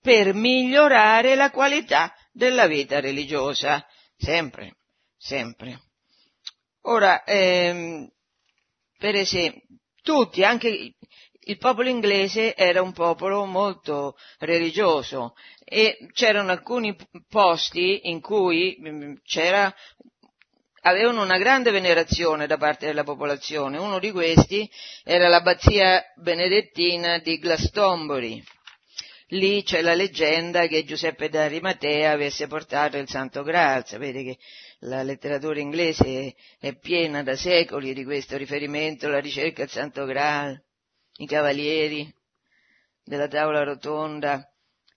[0.00, 4.76] per migliorare la qualità della vita religiosa, sempre,
[5.18, 5.78] sempre.
[6.84, 8.10] Ora, ehm,
[8.96, 9.76] per esempio,
[10.08, 10.94] tutti, anche
[11.38, 16.96] il popolo inglese era un popolo molto religioso e c'erano alcuni
[17.28, 19.74] posti in cui mm, c'era
[20.80, 23.76] avevano una grande venerazione da parte della popolazione.
[23.76, 24.66] Uno di questi
[25.04, 28.42] era l'abbazia benedettina di Glastonbury.
[29.32, 33.86] Lì c'è la leggenda che Giuseppe d'Arimatea avesse portato il Santo Graal.
[33.86, 34.38] Sapete che
[34.82, 40.60] la letteratura inglese è piena da secoli di questo riferimento, la ricerca del Santo Graal,
[41.16, 42.12] i cavalieri
[43.02, 44.46] della tavola rotonda.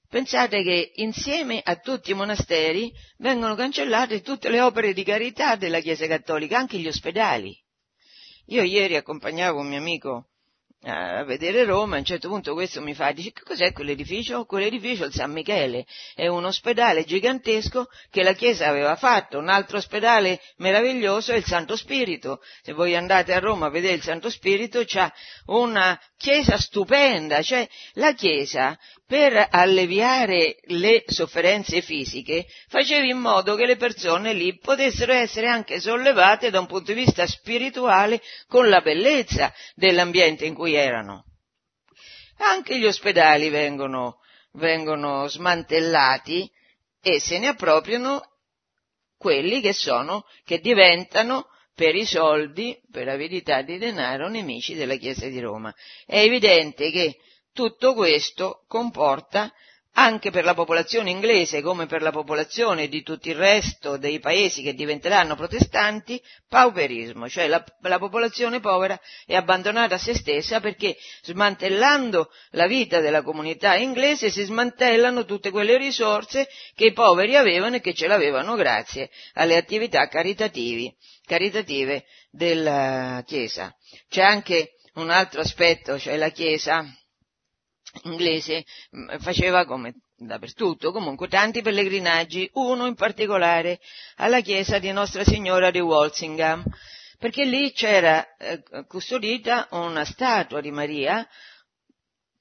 [0.07, 5.79] Pensate che insieme a tutti i monasteri vengono cancellate tutte le opere di carità della
[5.79, 7.57] Chiesa Cattolica, anche gli ospedali.
[8.47, 10.30] Io ieri accompagnavo un mio amico
[10.83, 14.45] a vedere Roma, a un certo punto questo mi fa, dice, che cos'è quell'edificio?
[14.45, 19.49] Quell'edificio è il San Michele, è un ospedale gigantesco che la Chiesa aveva fatto, un
[19.49, 24.01] altro ospedale meraviglioso è il Santo Spirito, se voi andate a Roma a vedere il
[24.01, 25.13] Santo Spirito c'ha
[25.47, 28.77] una Chiesa stupenda, cioè la Chiesa
[29.11, 35.81] per alleviare le sofferenze fisiche faceva in modo che le persone lì potessero essere anche
[35.81, 41.25] sollevate da un punto di vista spirituale con la bellezza dell'ambiente in cui erano.
[42.37, 44.19] Anche gli ospedali vengono,
[44.53, 46.49] vengono smantellati
[47.01, 48.21] e se ne appropriano
[49.17, 55.27] quelli che sono, che diventano per i soldi, per avidità di denaro, nemici della Chiesa
[55.27, 55.75] di Roma.
[56.05, 57.17] È evidente che
[57.53, 59.51] tutto questo comporta
[59.93, 64.61] anche per la popolazione inglese come per la popolazione di tutto il resto dei paesi
[64.61, 70.95] che diventeranno protestanti, pauperismo, cioè la, la, popolazione povera è abbandonata a se stessa perché
[71.23, 77.75] smantellando la vita della comunità inglese si smantellano tutte quelle risorse che i poveri avevano
[77.75, 80.95] e che ce l'avevano grazie alle attività caritative
[82.29, 83.75] della Chiesa.
[84.09, 86.85] C'è anche un altro aspetto, cioè la Chiesa
[88.03, 88.65] inglese
[88.95, 93.79] mm, faceva come dappertutto, comunque tanti pellegrinaggi, uno in particolare
[94.17, 96.63] alla chiesa di Nostra Signora di Walsingham,
[97.17, 101.27] perché lì c'era eh, custodita una statua di Maria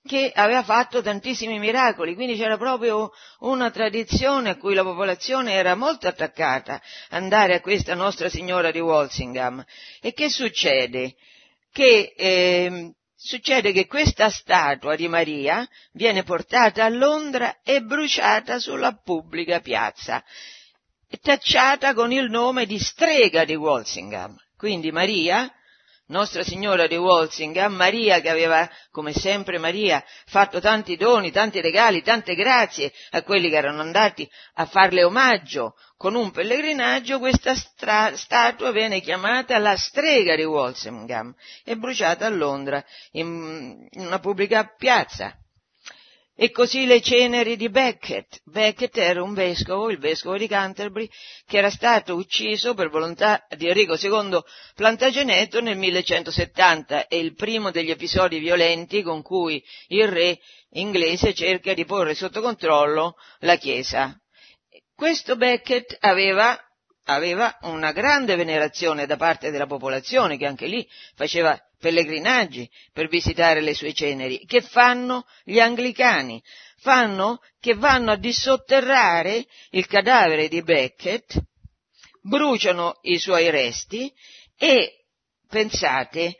[0.02, 5.74] che aveva fatto tantissimi miracoli, quindi c'era proprio una tradizione a cui la popolazione era
[5.74, 6.80] molto attaccata,
[7.10, 9.62] andare a questa Nostra Signora di Walsingham.
[10.00, 11.16] E che succede?
[11.70, 18.94] Che eh, Succede che questa statua di Maria viene portata a Londra e bruciata sulla
[18.94, 20.24] pubblica piazza,
[21.20, 24.34] tacciata con il nome di strega di Walsingham.
[24.56, 25.52] Quindi Maria
[26.10, 32.02] nostra Signora di Walsingham, Maria che aveva, come sempre Maria, fatto tanti doni, tanti regali,
[32.02, 38.16] tante grazie a quelli che erano andati a farle omaggio con un pellegrinaggio, questa stra-
[38.16, 42.82] statua viene chiamata la strega di Walsingham e bruciata a Londra
[43.12, 45.36] in, in una pubblica piazza.
[46.42, 48.40] E così le ceneri di Becket.
[48.44, 51.06] Becket era un vescovo, il vescovo di Canterbury,
[51.46, 54.40] che era stato ucciso per volontà di Enrico II
[54.74, 57.08] Plantageneto nel 1170.
[57.08, 60.38] È il primo degli episodi violenti con cui il re
[60.70, 64.18] inglese cerca di porre sotto controllo la Chiesa.
[64.94, 66.58] Questo Becket aveva
[67.04, 73.60] aveva una grande venerazione da parte della popolazione che anche lì faceva pellegrinaggi per visitare
[73.60, 74.44] le sue ceneri.
[74.46, 76.40] Che fanno gli anglicani?
[76.78, 81.42] Fanno che vanno a dissotterrare il cadavere di Becket,
[82.22, 84.12] bruciano i suoi resti
[84.56, 85.06] e,
[85.48, 86.36] pensate,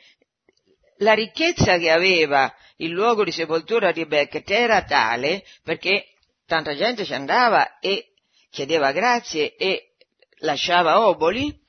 [0.98, 6.04] la ricchezza che aveva il luogo di sepoltura di Becket era tale perché
[6.46, 8.12] tanta gente ci andava e
[8.50, 9.94] chiedeva grazie e
[10.40, 11.59] lasciava oboli,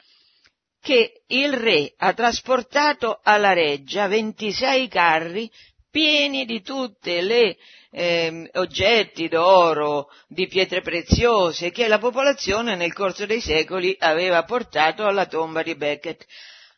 [0.82, 5.50] che il re ha trasportato alla reggia 26 carri
[5.92, 7.58] pieni di tutte le
[7.92, 15.06] eh, oggetti d'oro, di pietre preziose che la popolazione nel corso dei secoli aveva portato
[15.06, 16.26] alla tomba di Becket.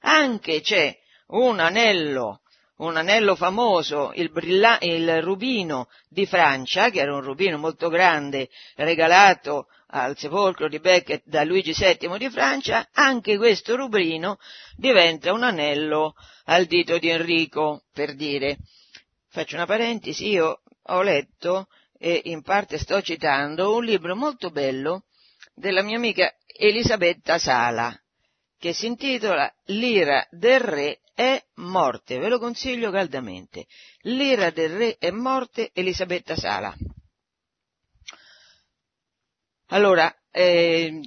[0.01, 0.97] Anche c'è
[1.27, 2.41] un anello
[2.77, 8.49] un anello famoso, il, brilla- il rubino di Francia, che era un rubino molto grande,
[8.75, 14.39] regalato al sepolcro di Becket da Luigi VII di Francia, anche questo rubino
[14.75, 16.15] diventa un anello
[16.45, 18.57] al dito di Enrico, per dire.
[19.29, 21.67] Faccio una parentesi, io ho letto
[21.97, 25.03] e in parte sto citando un libro molto bello
[25.53, 27.95] della mia amica Elisabetta Sala,
[28.57, 33.67] che si intitola L'ira del re è morte, ve lo consiglio caldamente.
[34.01, 36.75] L'ira del re è morte, Elisabetta Sala.
[39.67, 40.99] Allora, eh,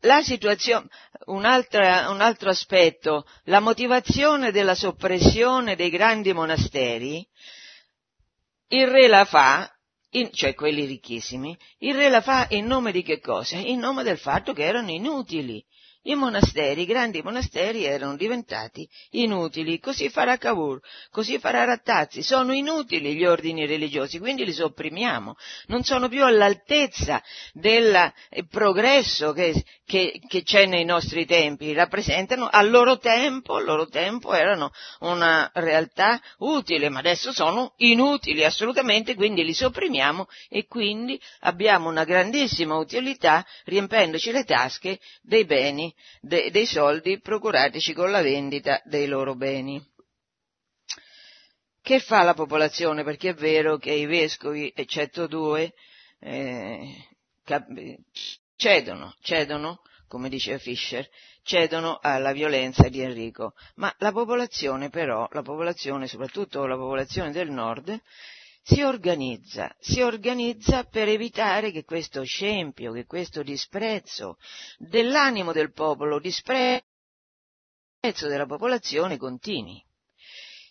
[0.00, 0.88] la situazione,
[1.26, 7.26] un, un altro aspetto, la motivazione della soppressione dei grandi monasteri,
[8.68, 9.70] il re la fa,
[10.10, 13.56] in, cioè quelli ricchissimi, il re la fa in nome di che cosa?
[13.56, 15.64] In nome del fatto che erano inutili,
[16.04, 20.80] i monasteri, i grandi monasteri erano diventati inutili, così farà Cavour,
[21.10, 25.36] così farà Rattazzi, sono inutili gli ordini religiosi, quindi li sopprimiamo,
[25.66, 27.22] non sono più all'altezza
[27.52, 27.94] del
[28.30, 33.86] eh, progresso che, che, che c'è nei nostri tempi, rappresentano al loro tempo, al loro
[33.86, 41.20] tempo erano una realtà utile, ma adesso sono inutili assolutamente, quindi li sopprimiamo e quindi
[41.40, 48.22] abbiamo una grandissima utilità riempendoci le tasche dei beni de, dei soldi procuratici con la
[48.22, 49.84] vendita dei loro beni.
[51.80, 53.02] Che fa la popolazione?
[53.02, 55.72] Perché è vero che i vescovi, eccetto due,
[56.20, 56.94] eh,
[58.56, 61.08] cedono, cedono, come dice Fischer,
[61.42, 67.50] cedono alla violenza di Enrico, ma la popolazione però, la popolazione, soprattutto la popolazione del
[67.50, 68.00] nord,
[68.62, 74.38] si organizza, si organizza per evitare che questo scempio, che questo disprezzo
[74.78, 76.84] dell'animo del popolo, disprezzo
[78.00, 79.84] della popolazione continui.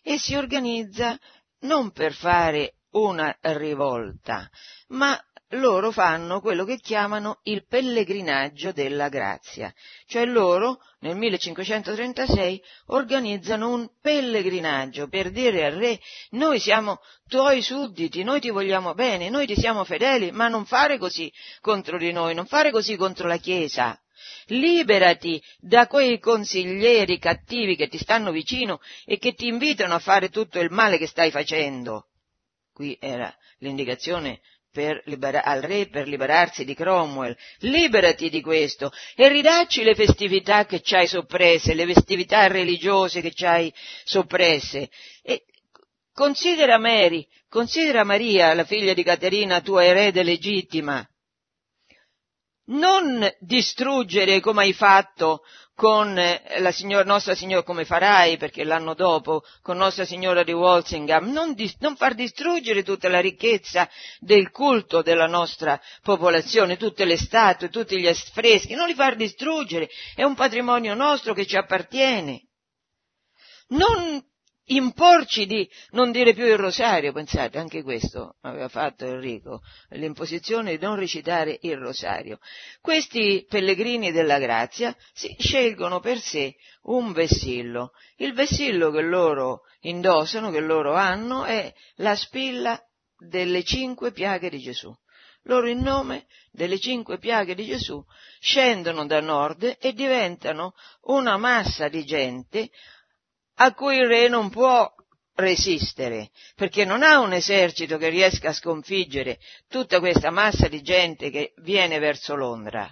[0.01, 1.19] E si organizza
[1.59, 4.49] non per fare una rivolta,
[4.87, 5.19] ma
[5.51, 9.73] loro fanno quello che chiamano il pellegrinaggio della grazia,
[10.07, 15.99] cioè loro nel 1536 organizzano un pellegrinaggio per dire al re
[16.31, 20.97] noi siamo tuoi sudditi, noi ti vogliamo bene, noi ti siamo fedeli, ma non fare
[20.97, 23.99] così contro di noi, non fare così contro la Chiesa.
[24.47, 30.29] Liberati da quei consiglieri cattivi che ti stanno vicino e che ti invitano a fare
[30.29, 32.07] tutto il male che stai facendo.
[32.73, 34.41] Qui era l'indicazione
[35.05, 37.35] libera- al re per liberarsi di Cromwell.
[37.59, 43.31] Liberati di questo e ridacci le festività che ci hai soppresse, le festività religiose che
[43.31, 44.89] ci hai soppresse.
[45.23, 45.43] E
[46.13, 51.05] considera Mary, considera Maria, la figlia di Caterina, tua erede legittima.
[52.71, 55.43] Non distruggere come hai fatto
[55.75, 60.53] con eh, la signora, Nostra Signora come farai, perché l'anno dopo, con Nostra Signora di
[60.53, 67.03] Walsingham, non, dis, non, far distruggere tutta la ricchezza del culto della nostra popolazione, tutte
[67.03, 71.57] le statue, tutti gli affreschi, non li far distruggere, è un patrimonio nostro che ci
[71.57, 72.43] appartiene.
[73.69, 74.23] Non
[74.75, 80.83] imporci di non dire più il rosario, pensate, anche questo aveva fatto Enrico, l'imposizione di
[80.83, 82.39] non recitare il rosario.
[82.79, 87.91] Questi pellegrini della grazia si scelgono per sé un vessillo.
[88.17, 92.79] Il vessillo che loro indossano, che loro hanno, è la spilla
[93.17, 94.93] delle cinque piaghe di Gesù.
[95.45, 98.03] Loro in nome delle cinque piaghe di Gesù
[98.39, 102.69] scendono da nord e diventano una massa di gente
[103.63, 104.91] a cui il re non può
[105.35, 111.29] resistere, perché non ha un esercito che riesca a sconfiggere tutta questa massa di gente
[111.29, 112.91] che viene verso Londra.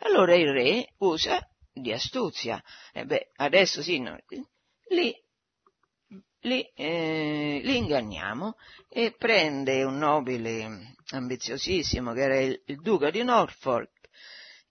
[0.00, 1.40] Allora il re usa
[1.72, 2.62] di astuzia.
[2.92, 4.16] E beh, adesso sì, no,
[4.88, 5.14] li,
[6.40, 8.56] li, eh, li, inganniamo
[8.88, 13.93] e prende un nobile ambiziosissimo che era il, il duca di Norfolk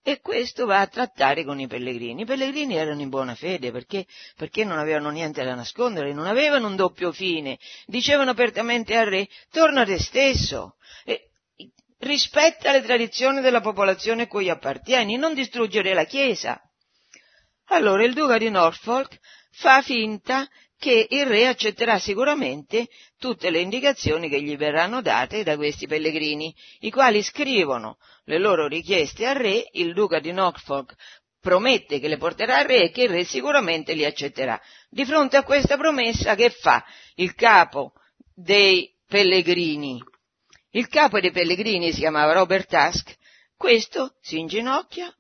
[0.04, 2.24] e questo va a trattare con i pellegrini.
[2.24, 6.68] I pellegrini erano in buona fede perché, perché non avevano niente da nascondere, non avevano
[6.68, 10.76] un doppio fine, dicevano apertamente al re torna a te stesso,
[11.06, 11.30] e,
[12.00, 16.62] rispetta le tradizioni della popolazione a cui appartieni, non distruggere la Chiesa.
[17.68, 19.18] Allora il duca di Norfolk
[19.52, 20.46] fa finta
[20.84, 26.54] che il re accetterà sicuramente tutte le indicazioni che gli verranno date da questi pellegrini,
[26.80, 30.94] i quali scrivono le loro richieste al re, il duca di Norfolk
[31.40, 34.60] promette che le porterà al re e che il re sicuramente li accetterà.
[34.90, 36.84] Di fronte a questa promessa che fa
[37.16, 37.94] il capo
[38.36, 40.04] dei pellegrini?
[40.72, 43.16] Il capo dei pellegrini si chiamava Robert Tusk,
[43.56, 45.16] questo si inginocchia,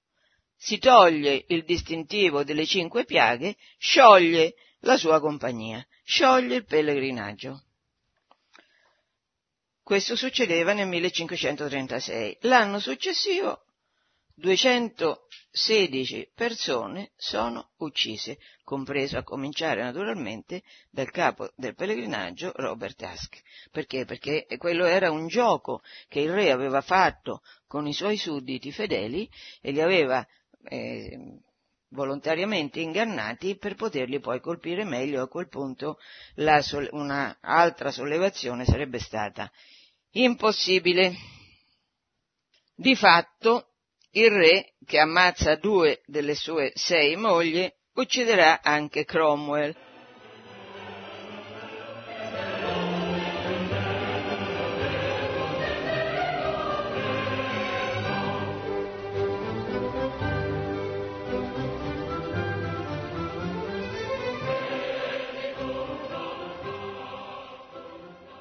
[0.57, 7.63] si toglie il distintivo delle cinque piaghe, scioglie la sua compagnia scioglie il pellegrinaggio.
[9.81, 12.37] Questo succedeva nel 1536.
[12.41, 13.65] L'anno successivo
[14.35, 23.41] 216 persone sono uccise, compreso a cominciare naturalmente dal capo del pellegrinaggio Robert Husk.
[23.71, 24.05] Perché?
[24.05, 29.29] Perché quello era un gioco che il re aveva fatto con i suoi sudditi fedeli
[29.61, 30.25] e li aveva
[30.63, 31.39] eh,
[31.93, 35.21] volontariamente ingannati per poterli poi colpire meglio.
[35.21, 35.97] A quel punto
[36.35, 39.49] un'altra sollevazione sarebbe stata
[40.11, 41.13] impossibile.
[42.75, 43.69] Di fatto
[44.11, 49.75] il re, che ammazza due delle sue sei mogli, ucciderà anche Cromwell.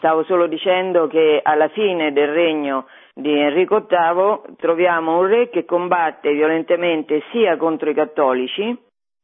[0.02, 5.64] Stavo solo dicendo che alla fine del regno di Enrico VIII troviamo un re che
[5.64, 8.76] combatte violentemente sia contro i cattolici,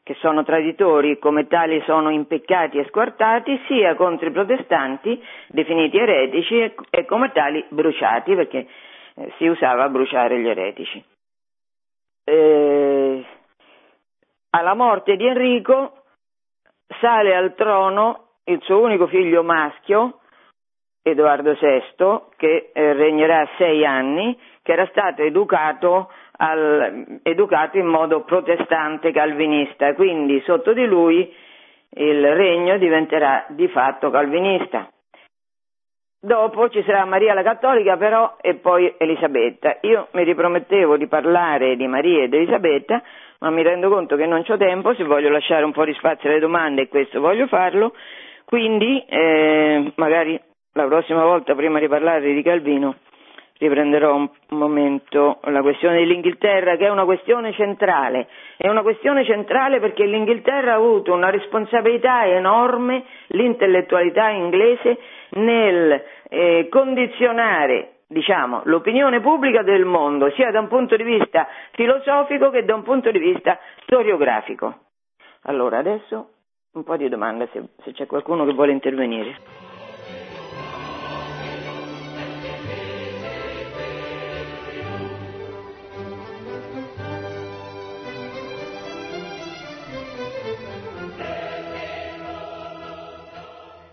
[0.05, 6.73] che sono traditori, come tali sono impeccati e squartati, sia contro i protestanti, definiti eretici,
[6.91, 8.69] e come tali bruciati, perché
[9.17, 11.05] eh, si usava bruciare gli eretici.
[12.23, 13.25] Eh,
[14.51, 16.05] alla morte di Enrico
[17.01, 20.21] sale al trono il suo unico figlio maschio,
[21.11, 28.23] Edoardo VI, che eh, regnerà sei anni, che era stato educato, al, educato in modo
[28.23, 31.35] protestante calvinista, quindi sotto di lui
[31.91, 34.89] il regno diventerà di fatto calvinista.
[36.21, 39.79] Dopo ci sarà Maria la Cattolica però e poi Elisabetta.
[39.83, 43.01] Io mi ripromettevo di parlare di Maria ed Elisabetta,
[43.39, 46.29] ma mi rendo conto che non ho tempo, se voglio lasciare un po' di spazio
[46.29, 47.95] alle domande e questo voglio farlo,
[48.45, 50.41] quindi eh, magari
[50.83, 52.97] la prossima volta, prima di parlare di Calvino,
[53.59, 58.29] riprenderò un momento la questione dell'Inghilterra, che è una questione centrale.
[58.57, 64.99] È una questione centrale perché l'Inghilterra ha avuto una responsabilità enorme, l'intellettualità inglese,
[65.31, 72.51] nel eh, condizionare diciamo, l'opinione pubblica del mondo, sia da un punto di vista filosofico
[72.51, 74.79] che da un punto di vista storiografico.
[75.43, 76.31] Allora, adesso
[76.73, 79.68] un po' di domande se, se c'è qualcuno che vuole intervenire.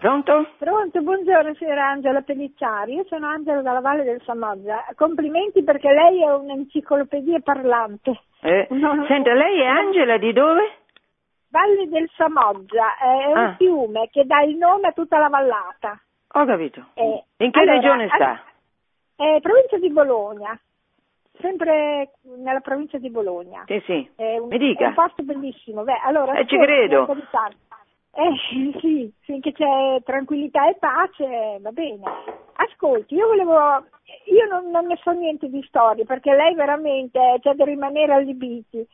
[0.06, 0.50] Pronto?
[0.60, 4.86] Pronto, buongiorno signora Angela Pellicciari, io sono Angela dalla Valle del Samoggia.
[4.94, 8.22] Complimenti perché lei è un'enciclopedia parlante.
[8.42, 10.62] Eh, no, senta, lei è Angela di dove?
[11.50, 13.56] Valle del Samoggia, è un ah.
[13.58, 16.00] fiume che dà il nome a tutta la vallata.
[16.34, 16.86] Ho capito.
[16.94, 18.44] Eh, In che allora, regione sta?
[19.16, 20.56] È provincia di Bologna,
[21.40, 23.64] sempre nella provincia di Bologna.
[23.66, 24.08] Sì, sì.
[24.16, 24.84] È un, Mi dica.
[24.84, 25.84] È un posto bellissimo.
[25.84, 27.08] Beh, allora, eh, ci credo.
[28.18, 32.04] Eh sì, finché c'è tranquillità e pace va bene.
[32.54, 33.54] Ascolti, io volevo,
[34.26, 38.88] io non, non ne so niente di storia perché lei veramente c'è da rimanere allibiti.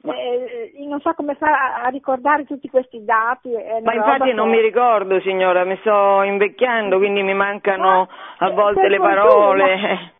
[0.00, 3.50] Eh, non so come fa a ricordare tutti questi dati.
[3.82, 4.32] Ma infatti che...
[4.32, 8.08] non mi ricordo signora, mi sto invecchiando quindi mi mancano
[8.38, 10.12] Ma, a volte le parole.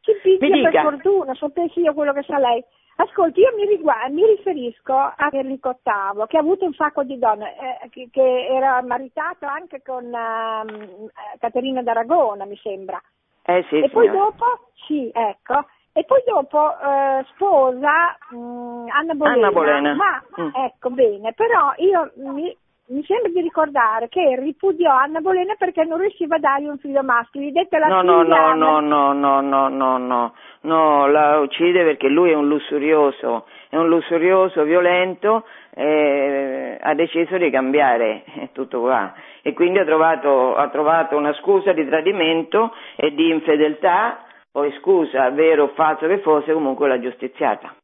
[0.00, 2.62] Ci picchia per fortuna, sapessi io quello che sa lei.
[3.02, 7.18] Ascolti, io mi, riguardo, mi riferisco a Enrico VIII, che ha avuto un sacco di
[7.18, 13.02] donne, eh, che, che, era maritato anche con uh, Caterina d'Aragona, mi sembra.
[13.44, 14.44] Eh sì, e poi dopo,
[14.86, 19.36] sì, ecco, e poi dopo eh, sposa mh, mm, Anna Bolena.
[19.36, 19.94] Anna Bolena.
[19.94, 20.48] Ma, mm.
[20.64, 22.56] ecco, bene, però io mi,
[22.92, 27.02] mi sembra di ricordare che ripudiò Anna Bolena perché non riusciva a dargli un figlio
[27.02, 27.40] maschio.
[27.40, 28.54] Gli dette la no, figlia...
[28.54, 32.48] No, no, no, no, no, no, no, no, no, la uccide perché lui è un
[32.48, 39.84] lussurioso, è un lussurioso violento, eh, ha deciso di cambiare tutto qua e quindi ha
[39.84, 46.06] trovato, ha trovato una scusa di tradimento e di infedeltà, poi scusa, vero o falso
[46.06, 47.74] che fosse, comunque l'ha giustiziata.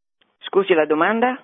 [0.40, 1.42] Scusi la domanda?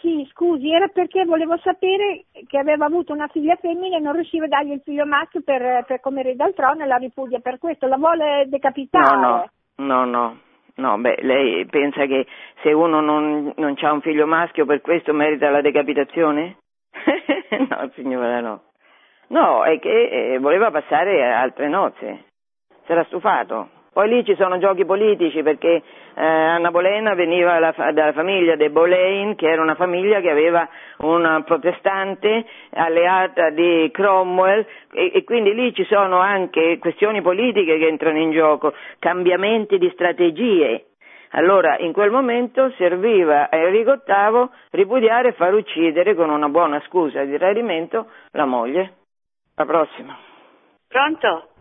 [0.00, 4.44] Sì, scusi, era perché volevo sapere che aveva avuto una figlia femmina e non riusciva
[4.46, 7.58] a dargli il figlio maschio per, per come erede al trono e la ripudia per
[7.58, 9.16] questo, la vuole decapitare.
[9.16, 10.38] No, no, no, no.
[10.76, 12.26] No, beh, lei pensa che
[12.62, 16.56] se uno non, non ha un figlio maschio per questo merita la decapitazione?
[17.68, 18.62] no, signora, no.
[19.28, 22.24] No, è che eh, voleva passare altre nozze.
[22.86, 23.68] Era stufato.
[23.94, 25.80] Poi lì ci sono giochi politici perché
[26.16, 30.68] eh, Anna Bolena veniva la, dalla famiglia dei Boleyn, che era una famiglia che aveva
[30.98, 37.86] una protestante alleata di Cromwell e, e quindi lì ci sono anche questioni politiche che
[37.86, 40.86] entrano in gioco, cambiamenti di strategie.
[41.36, 46.82] Allora, in quel momento serviva a Enrico VIII ripudiare e far uccidere con una buona
[46.88, 48.94] scusa di tradimento la moglie.
[49.54, 50.18] La prossima.
[50.88, 51.53] Pronto?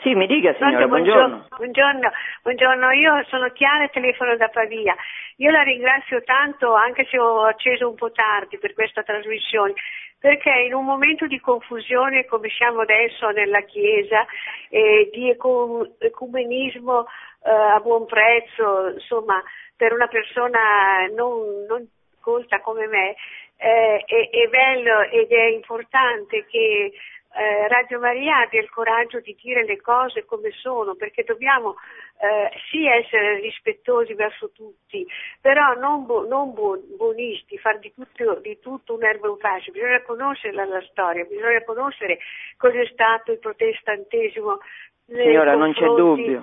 [0.00, 1.46] Sì, mi dica signora, buongiorno.
[1.56, 2.10] buongiorno.
[2.42, 4.94] Buongiorno, io sono Chiara e telefono da Pavia.
[5.36, 9.72] Io la ringrazio tanto, anche se ho acceso un po' tardi per questa trasmissione,
[10.20, 14.26] perché in un momento di confusione come siamo adesso nella Chiesa,
[14.68, 17.06] eh, di ecumenismo
[17.42, 19.42] eh, a buon prezzo, insomma,
[19.76, 21.88] per una persona non, non
[22.20, 23.14] colta come me,
[23.56, 26.92] eh, è, è bello ed è importante che
[27.34, 31.76] eh, Radio Maria abbia il coraggio di dire le cose come sono, perché dobbiamo
[32.18, 35.06] eh, sì essere rispettosi verso tutti,
[35.40, 39.72] però non, bu- non bu- buonisti, fare di tutto, di tutto un erbo un fascio,
[39.72, 42.18] bisogna conoscere la, la storia, bisogna conoscere
[42.56, 44.60] cos'è stato il protestantesimo
[45.08, 46.40] Signora, non c'è dubbio,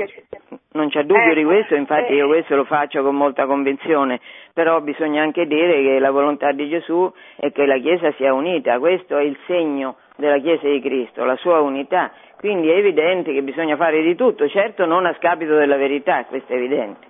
[0.71, 4.21] non c'è dubbio eh, di questo, infatti eh, io questo lo faccio con molta convinzione,
[4.53, 8.79] però bisogna anche dire che la volontà di Gesù è che la Chiesa sia unita,
[8.79, 13.41] questo è il segno della Chiesa di Cristo, la sua unità, quindi è evidente che
[13.41, 17.05] bisogna fare di tutto, certo non a scapito della verità, questo è evidente,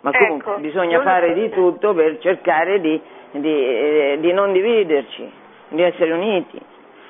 [0.00, 4.50] ma comunque Ecco, bisogna non- fare di tutto per cercare di, di, eh, di non
[4.50, 5.30] dividerci,
[5.68, 6.60] di essere uniti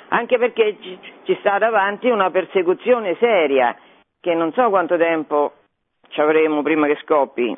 [0.09, 3.77] anche perché ci, ci sta davanti una persecuzione seria
[4.21, 5.53] che non so quanto tempo
[6.09, 7.57] ci avremo prima che scoppi,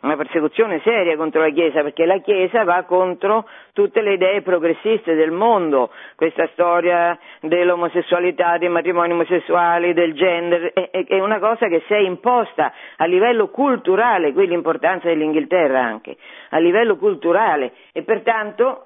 [0.00, 5.14] una persecuzione seria contro la Chiesa perché la Chiesa va contro tutte le idee progressiste
[5.14, 11.82] del mondo, questa storia dell'omosessualità, dei matrimoni omosessuali, del gender, è, è- una cosa che
[11.86, 16.16] si è imposta a livello culturale, qui l'importanza dell'Inghilterra anche,
[16.50, 17.72] a livello culturale.
[17.92, 18.84] E pertanto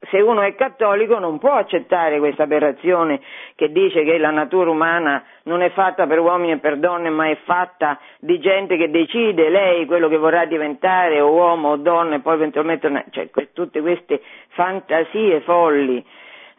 [0.00, 3.20] se uno è cattolico non può accettare questa aberrazione
[3.56, 7.28] che dice che la natura umana non è fatta per uomini e per donne, ma
[7.28, 12.16] è fatta di gente che decide lei quello che vorrà diventare, o uomo o donna,
[12.16, 14.20] e poi eventualmente, cioè, tutte queste
[14.50, 16.04] fantasie folli,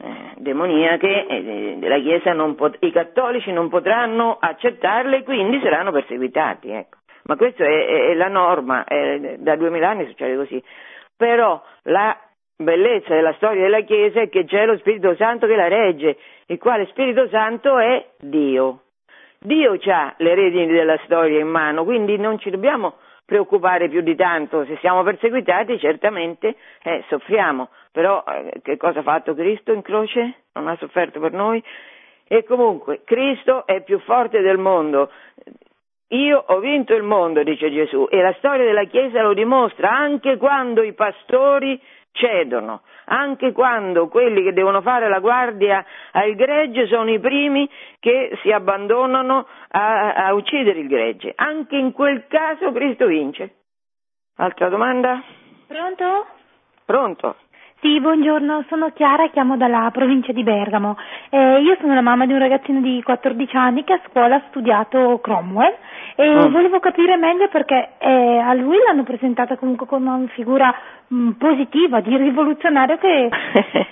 [0.02, 5.92] eh, demoniache, eh, della Chiesa non pot- i cattolici non potranno accettarle e quindi saranno
[5.92, 6.98] perseguitati, ecco.
[7.24, 10.64] Ma questa è, è- è la norma, è- da duemila anni succede così.
[11.18, 12.18] Però la
[12.56, 16.18] bellezza della storia della Chiesa è che c'è lo Spirito Santo che la regge,
[16.48, 18.84] il quale Spirito Santo è Dio.
[19.40, 22.96] Dio ha le redini della storia in mano, quindi non ci dobbiamo
[23.30, 29.04] preoccupare più di tanto, se siamo perseguitati certamente eh, soffriamo, però eh, che cosa ha
[29.04, 30.46] fatto Cristo in croce?
[30.54, 31.64] Non ha sofferto per noi?
[32.28, 35.12] E comunque Cristo è più forte del mondo.
[36.08, 40.38] Io ho vinto il mondo, dice Gesù, e la storia della Chiesa lo dimostra anche
[40.38, 41.80] quando i pastori
[42.20, 47.68] cedono, anche quando quelli che devono fare la guardia al gregge sono i primi
[48.00, 51.32] che si abbandonano a, a uccidere il gregge.
[51.36, 53.56] Anche in quel caso Cristo vince.
[54.36, 55.24] Altra domanda?
[55.68, 56.26] Pronto?
[56.86, 57.36] Pronto?
[57.82, 60.98] Sì, buongiorno, sono Chiara, chiamo dalla provincia di Bergamo.
[61.30, 64.42] Eh, io sono la mamma di un ragazzino di 14 anni che a scuola ha
[64.50, 65.76] studiato Cromwell
[66.16, 66.52] e Mm.
[66.52, 70.76] volevo capire meglio perché eh, a lui l'hanno presentata comunque come una figura
[71.08, 73.30] mh, positiva, di rivoluzionario che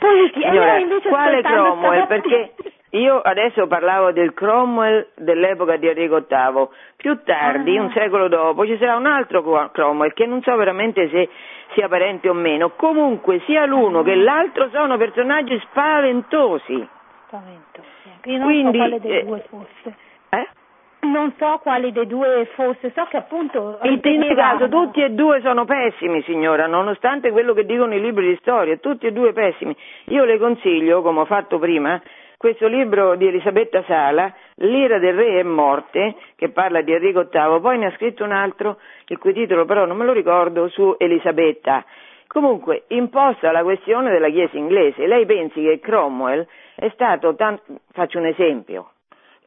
[0.78, 2.08] E invece quale Cromwell?
[2.08, 2.52] Perché
[2.92, 7.82] io adesso parlavo del Cromwell dell'epoca di Enrico VIII, più tardi, Ah.
[7.82, 11.30] un secolo dopo, ci sarà un altro Cro- Cromwell che non so veramente se
[11.74, 12.70] sia parente o meno.
[12.72, 16.88] Comunque, sia l'uno che l'altro sono personaggi spaventosi.
[17.28, 18.30] Spavento, sì.
[18.32, 19.96] Io non Quindi, so quale dei eh, due fosse.
[20.30, 20.48] Eh?
[21.02, 23.80] Non so quale dei due fosse, so che appunto...
[23.84, 28.30] In ogni caso tutti e due sono pessimi, signora, nonostante quello che dicono i libri
[28.30, 29.76] di storia, tutti e due pessimi.
[30.06, 32.02] Io le consiglio, come ho fatto prima,
[32.38, 34.32] questo libro di Elisabetta Sala,
[34.62, 38.32] L'ira del re è morte, che parla di Enrico VIII, poi ne ha scritto un
[38.32, 38.78] altro,
[39.08, 41.84] il cui titolo però non me lo ricordo, su Elisabetta.
[42.28, 47.60] Comunque, imposta la questione della Chiesa inglese, lei pensi che Cromwell è stato, tan-
[47.92, 48.92] faccio un esempio,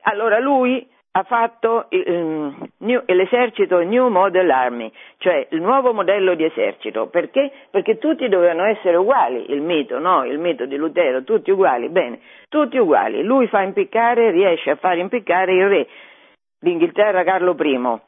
[0.03, 7.08] allora lui ha fatto ehm, l'esercito New Model Army, cioè il nuovo modello di esercito.
[7.08, 7.50] Perché?
[7.70, 10.24] Perché tutti dovevano essere uguali, il mito, no?
[10.24, 13.22] Il mito di Lutero, tutti uguali, bene, tutti uguali.
[13.22, 15.88] Lui fa impiccare, riesce a far impiccare il re
[16.61, 17.98] d'Inghilterra Carlo I.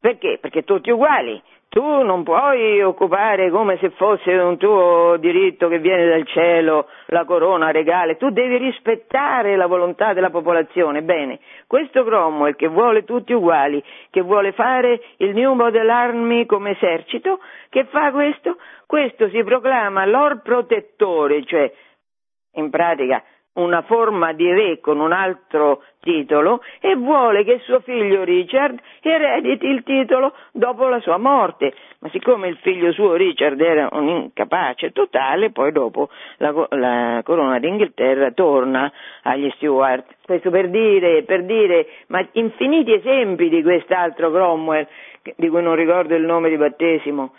[0.00, 0.38] Perché?
[0.40, 1.40] Perché tutti uguali.
[1.76, 7.26] Tu non puoi occupare come se fosse un tuo diritto che viene dal cielo la
[7.26, 11.02] corona regale, tu devi rispettare la volontà della popolazione.
[11.02, 16.70] Bene, questo Cromwell che vuole tutti uguali, che vuole fare il New Model Army come
[16.70, 18.56] esercito, che fa questo?
[18.86, 21.70] Questo si proclama Lord Protettore, cioè
[22.54, 23.22] in pratica
[23.56, 29.66] una forma di re con un altro titolo e vuole che suo figlio Richard erediti
[29.66, 31.74] il titolo dopo la sua morte.
[31.98, 37.58] Ma siccome il figlio suo Richard era un incapace totale, poi dopo la, la corona
[37.58, 38.90] d'Inghilterra torna
[39.22, 40.16] agli Stuart.
[40.24, 44.86] Questo per dire, per dire, ma infiniti esempi di quest'altro Cromwell,
[45.36, 47.32] di cui non ricordo il nome di battesimo,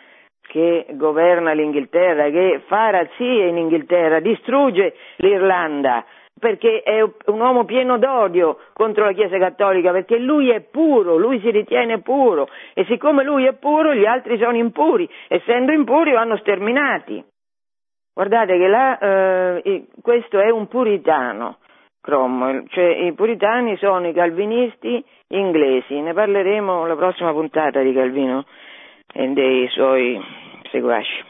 [0.57, 6.03] che governa l'Inghilterra, che fa razzie in Inghilterra, distrugge l'Irlanda,
[6.39, 11.39] perché è un uomo pieno d'odio contro la Chiesa Cattolica, perché lui è puro, lui
[11.41, 16.37] si ritiene puro e siccome lui è puro gli altri sono impuri, essendo impuri vanno
[16.37, 17.23] sterminati.
[18.15, 21.57] Guardate che là, eh, questo è un puritano,
[22.01, 28.43] Cromwell, cioè i puritani sono i calvinisti inglesi, ne parleremo la prossima puntata di Calvino
[29.13, 30.19] e dei suoi
[30.71, 31.23] seguaci.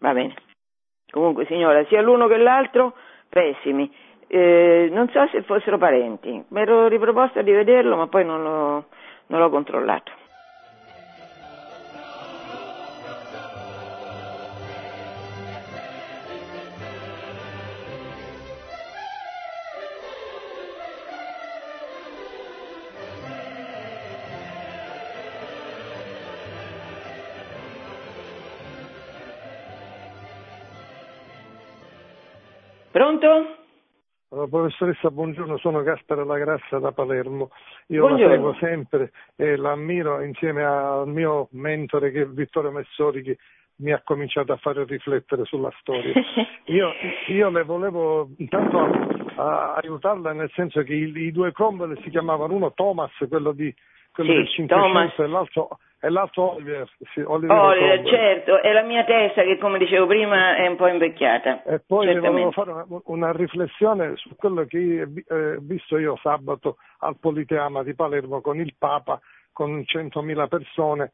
[0.00, 0.34] Va bene.
[1.10, 2.94] Comunque, signora, sia l'uno che l'altro
[3.28, 3.90] pessimi.
[4.26, 8.84] Eh, non so se fossero parenti, mi ero riproposta di vederlo, ma poi non l'ho,
[9.28, 10.12] non l'ho controllato.
[34.48, 37.50] Professoressa, buongiorno, sono Gaspare La Grazia da Palermo.
[37.88, 38.26] Io Buongiorno.
[38.26, 43.38] la seguo sempre e l'ammiro insieme al mio mentore che è Vittorio Messori che
[43.76, 46.12] mi ha cominciato a fare riflettere sulla storia.
[46.66, 46.92] Io,
[47.28, 48.78] io le volevo intanto
[49.36, 53.72] a- aiutarla nel senso che i, i due Cromwell si chiamavano uno Thomas, quello, di,
[54.12, 55.18] quello Sì, del 500 Thomas.
[55.18, 56.88] e l'altro, e l'altro Oliver.
[57.12, 60.86] Sì, Oliver Oliver, certo, è la mia testa che come dicevo prima è un po'
[60.86, 61.64] invecchiata.
[61.64, 66.16] E poi le volevo fare una, una riflessione su quello che ho eh, visto io
[66.22, 69.20] sabato al Politeama di Palermo con il Papa,
[69.52, 71.10] con 100.000 persone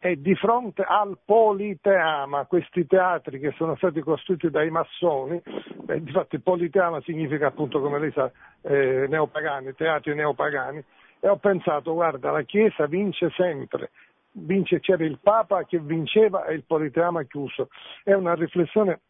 [0.00, 5.42] e di fronte al Politeama, questi teatri che sono stati costruiti dai massoni,
[5.88, 8.30] eh, infatti Politeama significa appunto come lei sa
[8.62, 10.84] eh, neopagani, teatri neopagani,
[11.20, 13.90] e ho pensato guarda la Chiesa vince sempre,
[14.32, 17.68] vince, c'era il Papa che vinceva e il Politeama chiuso,
[18.02, 19.00] è una riflessione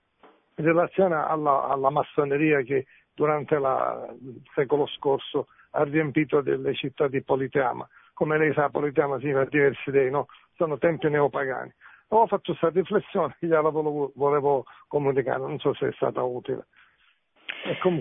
[0.56, 7.08] in relazione alla, alla massoneria che durante la- il secolo scorso ha riempito delle città
[7.08, 7.86] di Politeama.
[8.12, 10.26] Come lei sa, Politeama significa diversi dei, no?
[10.56, 11.72] Sono tempi neopagani.
[12.08, 16.66] Avevo fatto questa riflessione, gliela volevo, volevo comunicare, non so se è stata utile.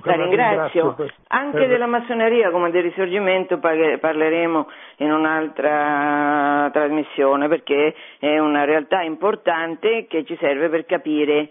[0.03, 0.93] La ringrazio.
[0.93, 8.63] per- Anche per- della massoneria come del risorgimento parleremo in un'altra trasmissione perché è una
[8.65, 11.49] realtà importante che ci serve per capire.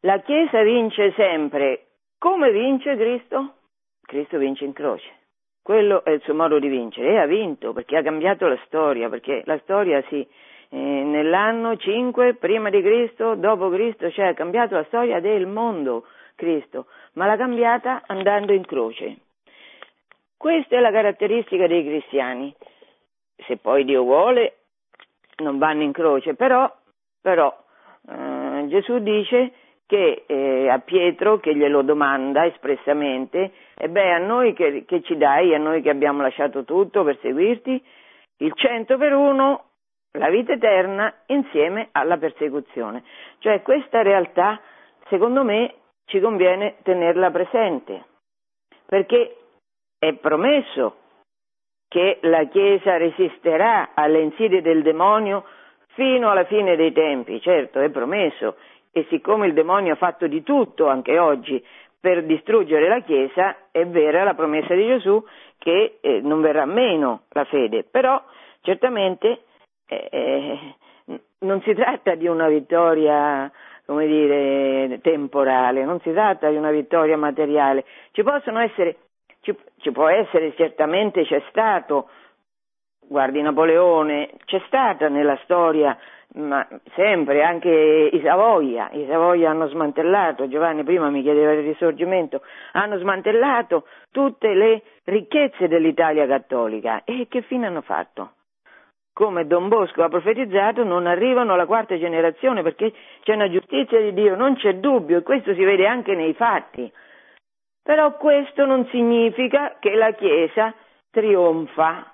[0.00, 1.82] La Chiesa vince sempre.
[2.18, 3.54] Come vince Cristo?
[4.04, 5.08] Cristo vince in croce.
[5.62, 9.08] Quello è il suo modo di vincere e ha vinto perché ha cambiato la storia,
[9.08, 10.24] perché la storia sì,
[10.78, 16.04] nell'anno 5 prima di Cristo, dopo Cristo, cioè ha cambiato la storia del mondo
[16.34, 19.16] Cristo, ma l'ha cambiata andando in croce.
[20.36, 22.54] Questa è la caratteristica dei cristiani.
[23.46, 24.58] Se poi Dio vuole,
[25.38, 26.70] non vanno in croce, però,
[27.20, 27.54] però
[28.08, 29.52] eh, Gesù dice
[29.86, 35.16] che eh, a Pietro, che glielo domanda espressamente, e beh, a noi che, che ci
[35.16, 37.82] dai, a noi che abbiamo lasciato tutto per seguirti,
[38.38, 39.65] il cento per uno,
[40.16, 43.02] la vita eterna insieme alla persecuzione.
[43.38, 44.60] Cioè questa realtà,
[45.08, 45.74] secondo me,
[46.06, 48.04] ci conviene tenerla presente,
[48.86, 49.36] perché
[49.98, 50.96] è promesso
[51.88, 55.44] che la Chiesa resisterà alle insidie del demonio
[55.94, 58.56] fino alla fine dei tempi, certo è promesso,
[58.92, 61.64] e siccome il demonio ha fatto di tutto anche oggi
[61.98, 65.24] per distruggere la Chiesa, è vera la promessa di Gesù
[65.58, 68.22] che eh, non verrà meno la fede, però
[68.60, 69.45] certamente
[69.86, 73.50] eh, eh, non si tratta di una vittoria
[73.86, 78.96] come dire, temporale, non si tratta di una vittoria materiale, ci possono essere,
[79.40, 82.08] ci, ci può essere certamente, c'è stato,
[83.06, 85.96] guardi Napoleone, c'è stata nella storia,
[86.34, 92.42] ma sempre anche i Savoia, i Savoia hanno smantellato, Giovanni prima mi chiedeva il risorgimento,
[92.72, 98.32] hanno smantellato tutte le ricchezze dell'Italia cattolica e che fine hanno fatto?
[99.16, 104.12] Come Don Bosco ha profetizzato, non arrivano alla quarta generazione perché c'è una giustizia di
[104.12, 106.92] Dio, non c'è dubbio, e questo si vede anche nei fatti.
[107.82, 110.74] Però questo non significa che la Chiesa
[111.10, 112.12] trionfa.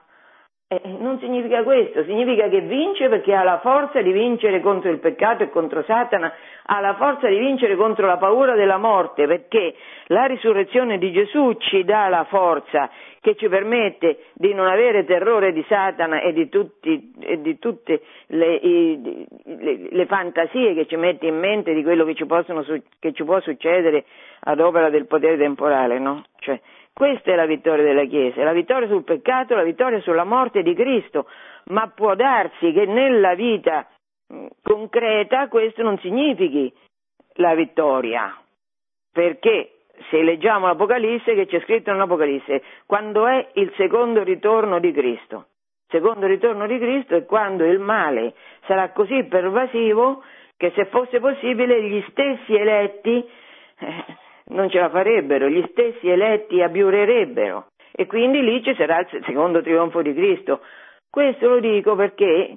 [0.72, 5.00] Eh, non significa questo, significa che vince perché ha la forza di vincere contro il
[5.00, 6.32] peccato e contro Satana,
[6.64, 9.74] ha la forza di vincere contro la paura della morte, perché
[10.06, 12.88] la risurrezione di Gesù ci dà la forza
[13.20, 18.00] che ci permette di non avere terrore di Satana e di, tutti, e di tutte
[18.28, 22.64] le, i, le, le, fantasie che ci mette in mente di quello che ci, possono,
[22.98, 24.06] che ci può succedere
[24.40, 26.24] ad opera del potere temporale, no?
[26.38, 26.58] Cioè,
[26.92, 30.74] questa è la vittoria della Chiesa, la vittoria sul peccato, la vittoria sulla morte di
[30.74, 31.26] Cristo,
[31.66, 33.88] ma può darsi che nella vita
[34.32, 36.72] mm, concreta questo non significhi
[37.36, 38.36] la vittoria,
[39.10, 45.46] perché se leggiamo l'Apocalisse, che c'è scritto nell'Apocalisse, quando è il secondo ritorno di Cristo.
[45.92, 48.34] Il secondo ritorno di Cristo è quando il male
[48.66, 50.22] sarà così pervasivo
[50.56, 53.28] che se fosse possibile gli stessi eletti
[53.78, 54.04] eh,
[54.52, 59.60] non ce la farebbero, gli stessi eletti abiurerebbero e quindi lì ci sarà il secondo
[59.62, 60.60] trionfo di Cristo.
[61.10, 62.56] Questo lo dico perché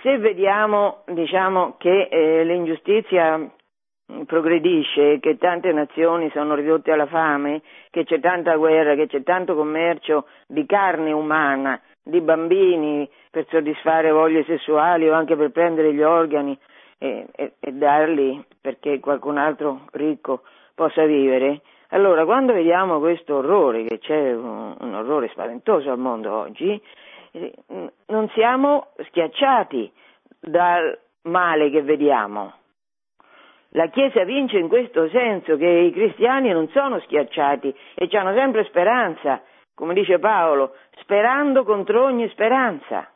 [0.00, 7.62] se vediamo diciamo, che eh, l'ingiustizia mm, progredisce, che tante nazioni sono ridotte alla fame,
[7.90, 14.10] che c'è tanta guerra, che c'è tanto commercio di carne umana, di bambini per soddisfare
[14.10, 16.58] voglie sessuali o anche per prendere gli organi
[16.98, 20.42] e, e, e darli perché qualcun altro ricco
[20.74, 26.32] possa vivere, allora quando vediamo questo orrore, che c'è un, un orrore spaventoso al mondo
[26.32, 26.80] oggi,
[27.32, 27.52] eh,
[28.06, 29.92] non siamo schiacciati
[30.40, 32.54] dal male che vediamo.
[33.74, 38.64] La Chiesa vince in questo senso che i cristiani non sono schiacciati e hanno sempre
[38.64, 39.42] speranza,
[39.74, 43.08] come dice Paolo, sperando contro ogni speranza,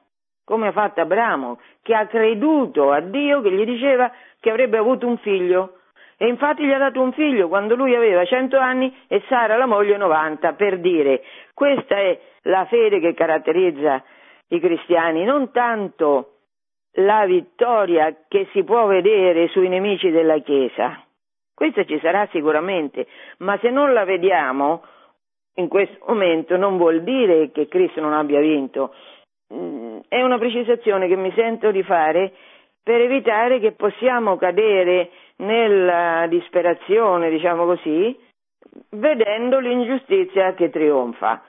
[0.45, 4.11] come ha fatto Abramo, che ha creduto a Dio che gli diceva
[4.41, 5.81] che avrebbe avuto un figlio
[6.19, 9.67] e infatti gli ha dato un figlio quando lui aveva 100 anni e Sara la
[9.67, 11.23] moglie 90, per dire,
[11.53, 14.03] questa è la fede che caratterizza
[14.49, 16.31] i cristiani, non tanto
[16.99, 21.03] la vittoria che si può vedere sui nemici della Chiesa.
[21.55, 23.07] Questa ci sarà sicuramente,
[23.39, 24.83] ma se non la vediamo
[25.55, 28.95] in questo momento non vuol dire che Cristo non abbia vinto.
[29.53, 32.33] Mm, è una precisazione che mi sento di fare
[32.87, 38.17] per evitare che possiamo cadere nella disperazione, diciamo così,
[38.91, 41.43] vedendo l'ingiustizia che trionfa.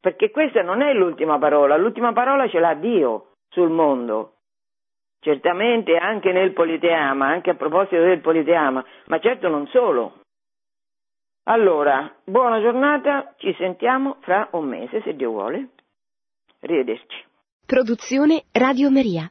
[0.00, 4.38] Perché questa non è l'ultima parola, l'ultima parola ce l'ha Dio sul mondo.
[5.20, 10.18] Certamente anche nel politeama, anche a proposito del politeama, ma certo non solo.
[11.44, 15.68] Allora, buona giornata, ci sentiamo fra un mese, se Dio vuole.
[16.60, 17.24] Arrivederci.
[17.64, 19.30] Produzione Radio Maria.